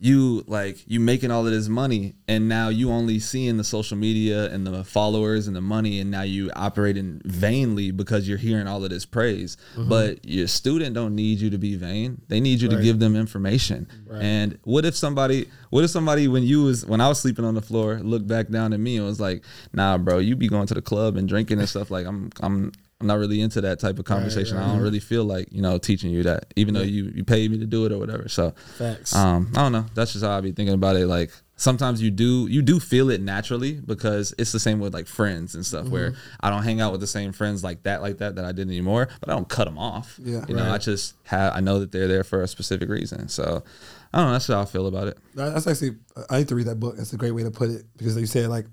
[0.03, 3.97] you like you making all of this money and now you only seeing the social
[3.97, 8.67] media and the followers and the money and now you operating vainly because you're hearing
[8.67, 9.57] all of this praise.
[9.77, 9.89] Mm-hmm.
[9.89, 12.21] But your student don't need you to be vain.
[12.27, 13.87] They need you to give them information.
[14.11, 17.55] And what if somebody what if somebody when you was when i was sleeping on
[17.55, 19.43] the floor looked back down at me and was like
[19.73, 22.71] nah bro you be going to the club and drinking and stuff like i'm i'm
[23.03, 24.57] I'm not really into that type of conversation.
[24.57, 27.51] I don't really feel like you know teaching you that, even though you you paid
[27.51, 28.29] me to do it or whatever.
[28.29, 29.15] So Facts.
[29.15, 29.87] um, I don't know.
[29.95, 31.07] That's just how I be thinking about it.
[31.09, 35.07] Like sometimes you do you do feel it naturally because it's the same with like
[35.07, 38.19] friends and stuff where I don't hang out with the same friends like that like
[38.19, 40.19] that that I did anymore, but I don't cut them off.
[40.23, 40.45] Yeah.
[40.49, 43.29] you know, I just have I know that they're there for a specific reason.
[43.29, 43.65] So
[44.13, 44.33] I don't know.
[44.33, 45.19] That's how I feel about it.
[45.35, 45.97] That's actually
[46.31, 46.97] I need to read that book.
[46.97, 48.67] That's a great way to put it because like you said, like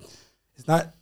[0.57, 0.93] it's not.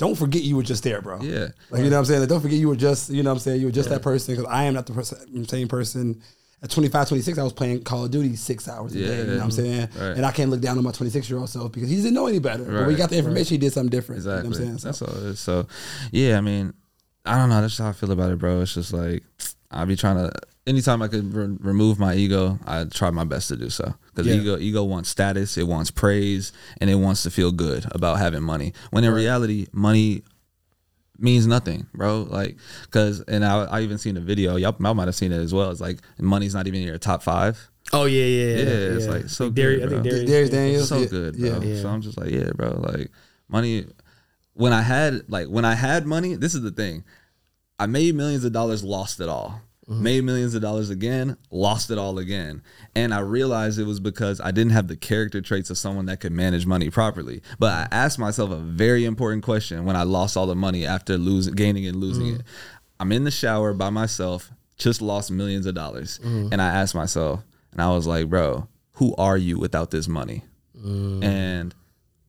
[0.00, 1.20] Don't forget you were just there, bro.
[1.20, 1.48] Yeah.
[1.68, 2.20] Like you know what I'm saying.
[2.20, 4.00] Like, don't forget you were just you know what I'm saying you were just that
[4.00, 6.22] person because I am not the person, same person.
[6.62, 9.18] At 25, 26, I was playing Call of Duty six hours a day.
[9.18, 9.88] You know what I'm saying?
[9.98, 10.16] Right.
[10.16, 12.26] And I can't look down on my 26 year old self because he didn't know
[12.26, 12.64] any better.
[12.64, 14.18] But when he got the information, he did something different.
[14.20, 14.48] Exactly.
[14.48, 14.90] You know what I'm saying?
[14.90, 15.40] That's So, all it is.
[15.40, 15.66] So,
[16.12, 16.72] yeah, I mean,
[17.26, 17.60] I don't know.
[17.60, 18.62] That's how I feel about it, bro.
[18.62, 19.22] It's just like
[19.70, 20.32] I'll be trying to.
[20.66, 23.94] Anytime I could re- remove my ego, I try my best to do so.
[24.14, 24.34] Because Yeah.
[24.40, 28.42] ego, ego wants status, it wants praise, and it wants to feel good about having
[28.42, 28.74] money.
[28.90, 30.22] When in reality, money
[31.18, 32.26] means nothing, bro.
[32.30, 32.56] Like,
[32.90, 34.56] cause, and I, I even seen a video.
[34.56, 35.70] Y'all, y'all might have seen it as well.
[35.70, 37.70] It's like money's not even in your top five.
[37.92, 38.62] Oh yeah, yeah, yeah.
[38.64, 40.10] Yeah, it's like so Like Darius- good, I think bro.
[40.12, 40.88] Darius, Darius Daniels.
[40.88, 41.48] so yeah, good, bro.
[41.48, 41.60] Yeah.
[41.60, 41.82] Yeah.
[41.82, 42.70] So I'm just like, yeah, bro.
[42.78, 43.10] Like
[43.48, 43.86] money.
[44.54, 47.02] When I had like when I had money, this is the thing.
[47.78, 49.62] I made millions of dollars, lost it all.
[49.90, 50.02] Mm-hmm.
[50.04, 52.62] Made millions of dollars again, lost it all again.
[52.94, 56.20] And I realized it was because I didn't have the character traits of someone that
[56.20, 57.42] could manage money properly.
[57.58, 61.18] But I asked myself a very important question when I lost all the money after
[61.18, 62.38] losing gaining and losing mm.
[62.38, 62.42] it.
[63.00, 66.20] I'm in the shower by myself, just lost millions of dollars.
[66.22, 66.52] Mm.
[66.52, 70.44] And I asked myself, and I was like, bro, who are you without this money?
[70.78, 71.24] Mm.
[71.24, 71.74] And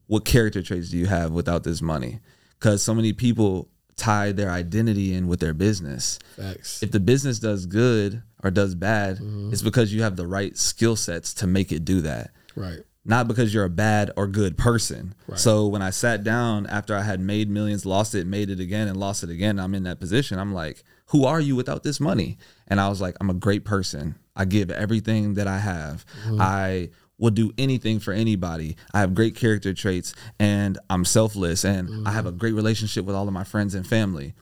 [0.07, 2.21] what character traits do you have without this money?
[2.57, 3.69] Because so many people
[4.01, 6.17] tie their identity in with their business.
[6.35, 6.81] Facts.
[6.81, 9.53] If the business does good or does bad, mm-hmm.
[9.53, 12.79] it's because you have the right skill sets to make it do that Right.
[13.05, 15.13] not because you're a bad or good person.
[15.37, 18.87] So when I sat down after I had made millions, lost it, made it again,
[18.87, 20.39] and lost it again, I'm in that position.
[20.39, 22.37] I'm like, who are you without this money?
[22.67, 24.15] And I was like, I'm a great person.
[24.35, 26.05] I give everything that I have.
[26.25, 26.41] Mm-hmm.
[26.41, 26.89] I
[27.21, 28.75] will do anything for anybody.
[28.93, 32.39] I have great character traits and I'm selfless and I have a mm-hmm.
[32.39, 34.33] great relationship with all of my friends and family.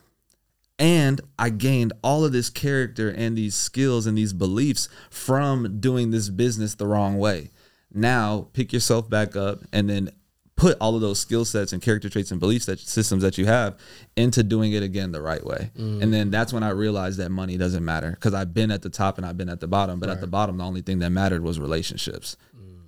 [0.80, 6.11] And I gained all of this character and these skills and these beliefs from doing
[6.11, 7.51] this business the wrong way.
[7.93, 10.11] Now, pick yourself back up and then
[10.59, 13.45] put all of those skill sets and character traits and beliefs that, systems that you
[13.45, 13.77] have
[14.17, 15.71] into doing it again the right way.
[15.77, 16.03] Mm.
[16.03, 18.89] And then that's when I realized that money doesn't matter because I've been at the
[18.89, 19.99] top and I've been at the bottom.
[19.99, 22.36] But at the bottom, the only thing that mattered was relationships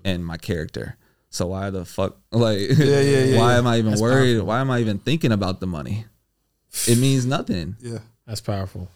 [0.03, 0.97] and my character.
[1.29, 3.57] So why the fuck like yeah, yeah, why yeah.
[3.57, 4.41] am I even worried?
[4.41, 6.05] Why am I even thinking about the money?
[6.87, 7.75] It means nothing.
[7.79, 7.99] Yeah.
[8.25, 8.89] That's powerful.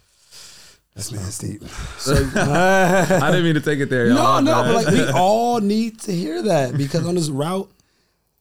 [0.95, 1.61] That's man deep.
[2.37, 4.07] I didn't mean to take it there.
[4.07, 4.41] No, y'all.
[4.41, 7.69] no, but like we all need to hear that because on this route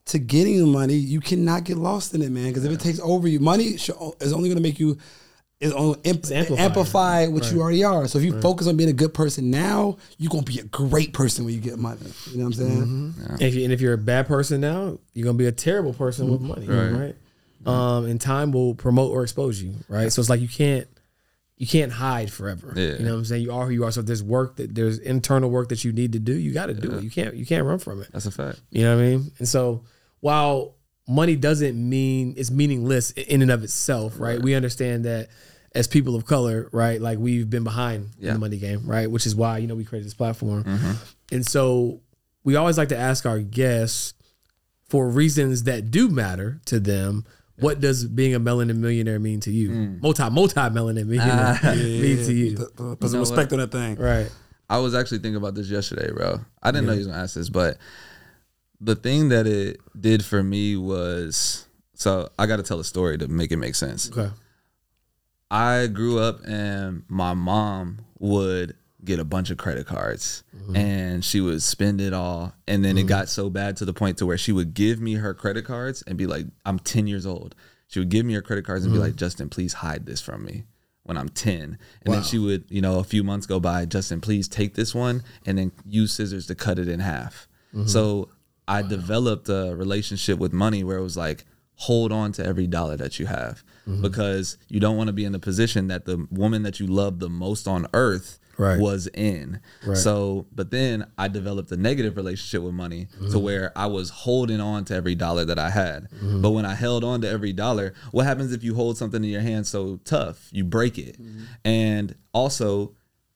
[0.06, 2.48] to getting the money, you cannot get lost in it, man.
[2.48, 3.90] Because if it takes over you, money sh-
[4.20, 4.98] is only going to make you
[5.60, 6.58] is on amp- amplifier.
[6.58, 8.06] amplify what you already are.
[8.08, 11.12] So if you focus on being a good person now, you're gonna be a great
[11.12, 12.00] person when you get money.
[12.30, 13.14] You know what I'm saying?
[13.30, 15.94] And if, you, and if you're a bad person now, you're gonna be a terrible
[15.94, 17.14] person with money, right?
[17.66, 20.12] Um, and time will promote or expose you, right?
[20.12, 20.86] So it's like you can't
[21.56, 22.72] you can't hide forever.
[22.76, 22.94] Yeah.
[22.94, 23.42] You know what I'm saying?
[23.42, 23.92] You are who you are.
[23.92, 26.66] So if there's work that there's internal work that you need to do, you got
[26.66, 27.04] to do it.
[27.04, 28.08] You can't you can't run from it.
[28.12, 28.60] That's a fact.
[28.70, 29.30] You know what I mean?
[29.38, 29.84] And so
[30.20, 30.74] while
[31.06, 34.40] money doesn't mean it's meaningless in and of itself, right?
[34.40, 35.28] We understand that
[35.74, 37.00] as people of color, right?
[37.00, 39.10] Like we've been behind in the money game, right?
[39.10, 40.64] Which is why, you know, we created this platform.
[40.64, 40.92] Mm-hmm.
[41.32, 42.00] And so
[42.44, 44.14] we always like to ask our guests
[44.88, 47.24] for reasons that do matter to them.
[47.58, 49.70] What does being a melanin millionaire mean to you?
[49.70, 50.02] Mm.
[50.02, 52.56] Multi multi melanin millionaire mean to you?
[52.56, 53.96] Put, put- put some respect on that thing.
[53.96, 54.30] Right.
[54.68, 56.40] I was actually thinking about this yesterday, bro.
[56.62, 57.76] I didn't know you was gonna ask this, but
[58.84, 63.16] the thing that it did for me was so I got to tell a story
[63.18, 64.10] to make it make sense.
[64.10, 64.30] Okay.
[65.50, 70.76] I grew up and my mom would get a bunch of credit cards mm-hmm.
[70.76, 73.08] and she would spend it all and then it mm-hmm.
[73.08, 76.02] got so bad to the point to where she would give me her credit cards
[76.02, 77.54] and be like I'm 10 years old.
[77.88, 79.06] She would give me her credit cards and be mm-hmm.
[79.06, 80.64] like Justin, please hide this from me
[81.04, 81.78] when I'm 10.
[82.04, 84.94] And then she would, you know, a few months go by, Justin, please take this
[84.94, 87.46] one and then use scissors to cut it in half.
[87.86, 88.28] So
[88.66, 91.44] I developed a relationship with money where it was like,
[91.76, 94.00] hold on to every dollar that you have mm-hmm.
[94.00, 97.18] because you don't want to be in the position that the woman that you love
[97.18, 98.78] the most on earth Right.
[98.78, 99.60] was in.
[99.94, 103.42] So, but then I developed a negative relationship with money to mm-hmm.
[103.42, 106.04] where I was holding on to every dollar that I had.
[106.04, 106.40] Mm-hmm.
[106.40, 109.30] But when I held on to every dollar, what happens if you hold something in
[109.30, 110.50] your hand so tough?
[110.52, 111.16] You break it.
[111.64, 112.94] And also,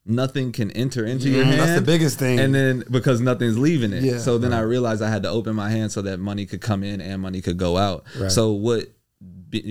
[0.09, 1.61] nothing can enter into your hand.
[1.61, 2.41] That's the biggest thing.
[2.41, 4.03] And then because nothing's leaving it.
[4.03, 4.19] Yeah.
[4.19, 6.83] so then I realized I had to open my hand so that money could come
[6.83, 8.05] in and money could go out.
[8.29, 8.87] So what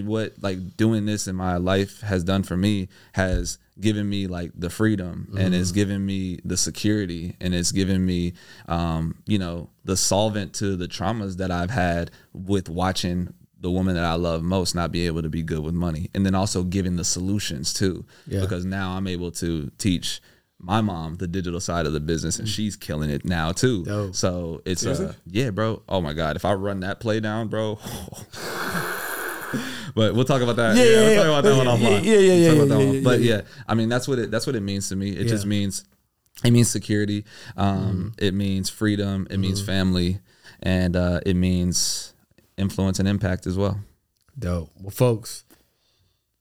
[0.03, 4.51] what like doing this in my life has done for me has given me like
[4.55, 8.33] the freedom and it's given me the security and it's given me
[8.67, 13.35] um you know the solvent to the traumas that I've had with watching
[13.67, 16.25] the woman that I love most not be able to be good with money and
[16.25, 18.39] then also giving the solutions too Yeah.
[18.39, 20.21] because now I'm able to teach
[20.59, 24.15] my mom the digital side of the business and she's killing it now too Dope.
[24.15, 27.77] so it's uh yeah bro oh my god if I run that play down bro
[29.95, 30.75] but we'll talk about that.
[30.75, 32.05] Yeah, Yeah, yeah, we'll talk about that one Yeah, offline.
[32.05, 32.93] yeah, yeah, yeah, We'll yeah, yeah, one.
[32.95, 33.41] yeah, But yeah.
[33.67, 35.11] I mean that's what it that's what it means to me.
[35.11, 35.85] It just means
[36.43, 37.25] it means security.
[37.55, 39.27] Um, It means freedom.
[39.29, 40.19] It means family,
[40.61, 42.13] and uh, it means
[42.57, 43.79] influence and impact as well.
[44.37, 44.71] Dope.
[44.79, 45.43] Well, folks,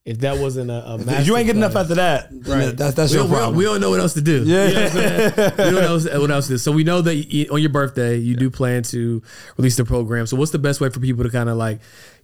[0.06, 2.76] if that wasn't a, a If you ain't good enough after that, right.
[2.76, 3.56] that's that's we, your we, problem.
[3.56, 4.44] we don't know what else to do.
[4.44, 4.68] Yeah.
[4.68, 5.32] You know what I'm saying?
[5.34, 6.58] we don't know what else, what else to do.
[6.58, 9.20] So we know that you, on your birthday you do plan to
[9.56, 10.26] release the program.
[10.26, 11.80] So what's the best way for people to kind of like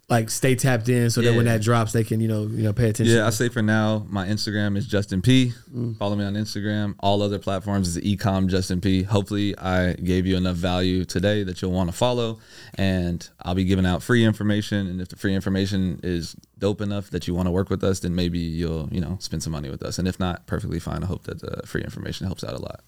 [0.09, 2.73] like stay tapped in so that when that drops they can you know you know
[2.73, 3.17] pay attention.
[3.17, 5.53] Yeah, I say for now, my Instagram is Justin P.
[5.75, 5.97] Mm.
[5.97, 6.95] Follow me on Instagram.
[6.99, 9.05] All other platforms is ecom Justin P.
[9.05, 12.41] Hopefully, I gave you enough value today that you'll want to follow,
[12.75, 14.87] and I'll be giving out free information.
[14.87, 18.01] And if the free information is dope enough that you want to work with us,
[18.01, 19.99] then maybe you'll you know spend some money with us.
[19.99, 21.03] And if not, perfectly fine.
[21.03, 22.81] I hope that the free information helps out a lot.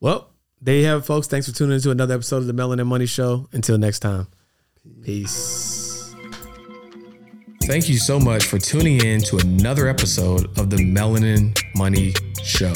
[0.00, 0.30] Well,
[0.60, 1.26] there you have it, folks.
[1.26, 3.48] Thanks for tuning into another episode of the Melanin Money Show.
[3.52, 4.26] Until next time,
[5.02, 5.83] peace.
[7.66, 12.12] Thank you so much for tuning in to another episode of the Melanin Money
[12.42, 12.74] Show.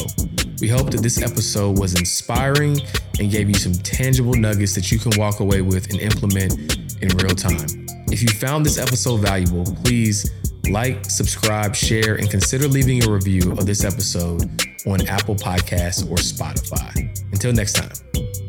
[0.62, 2.80] We hope that this episode was inspiring
[3.20, 7.09] and gave you some tangible nuggets that you can walk away with and implement in
[7.18, 7.86] real time.
[8.11, 10.32] If you found this episode valuable, please
[10.70, 14.43] like, subscribe, share, and consider leaving a review of this episode
[14.86, 16.97] on Apple Podcasts or Spotify.
[17.30, 18.47] Until next time.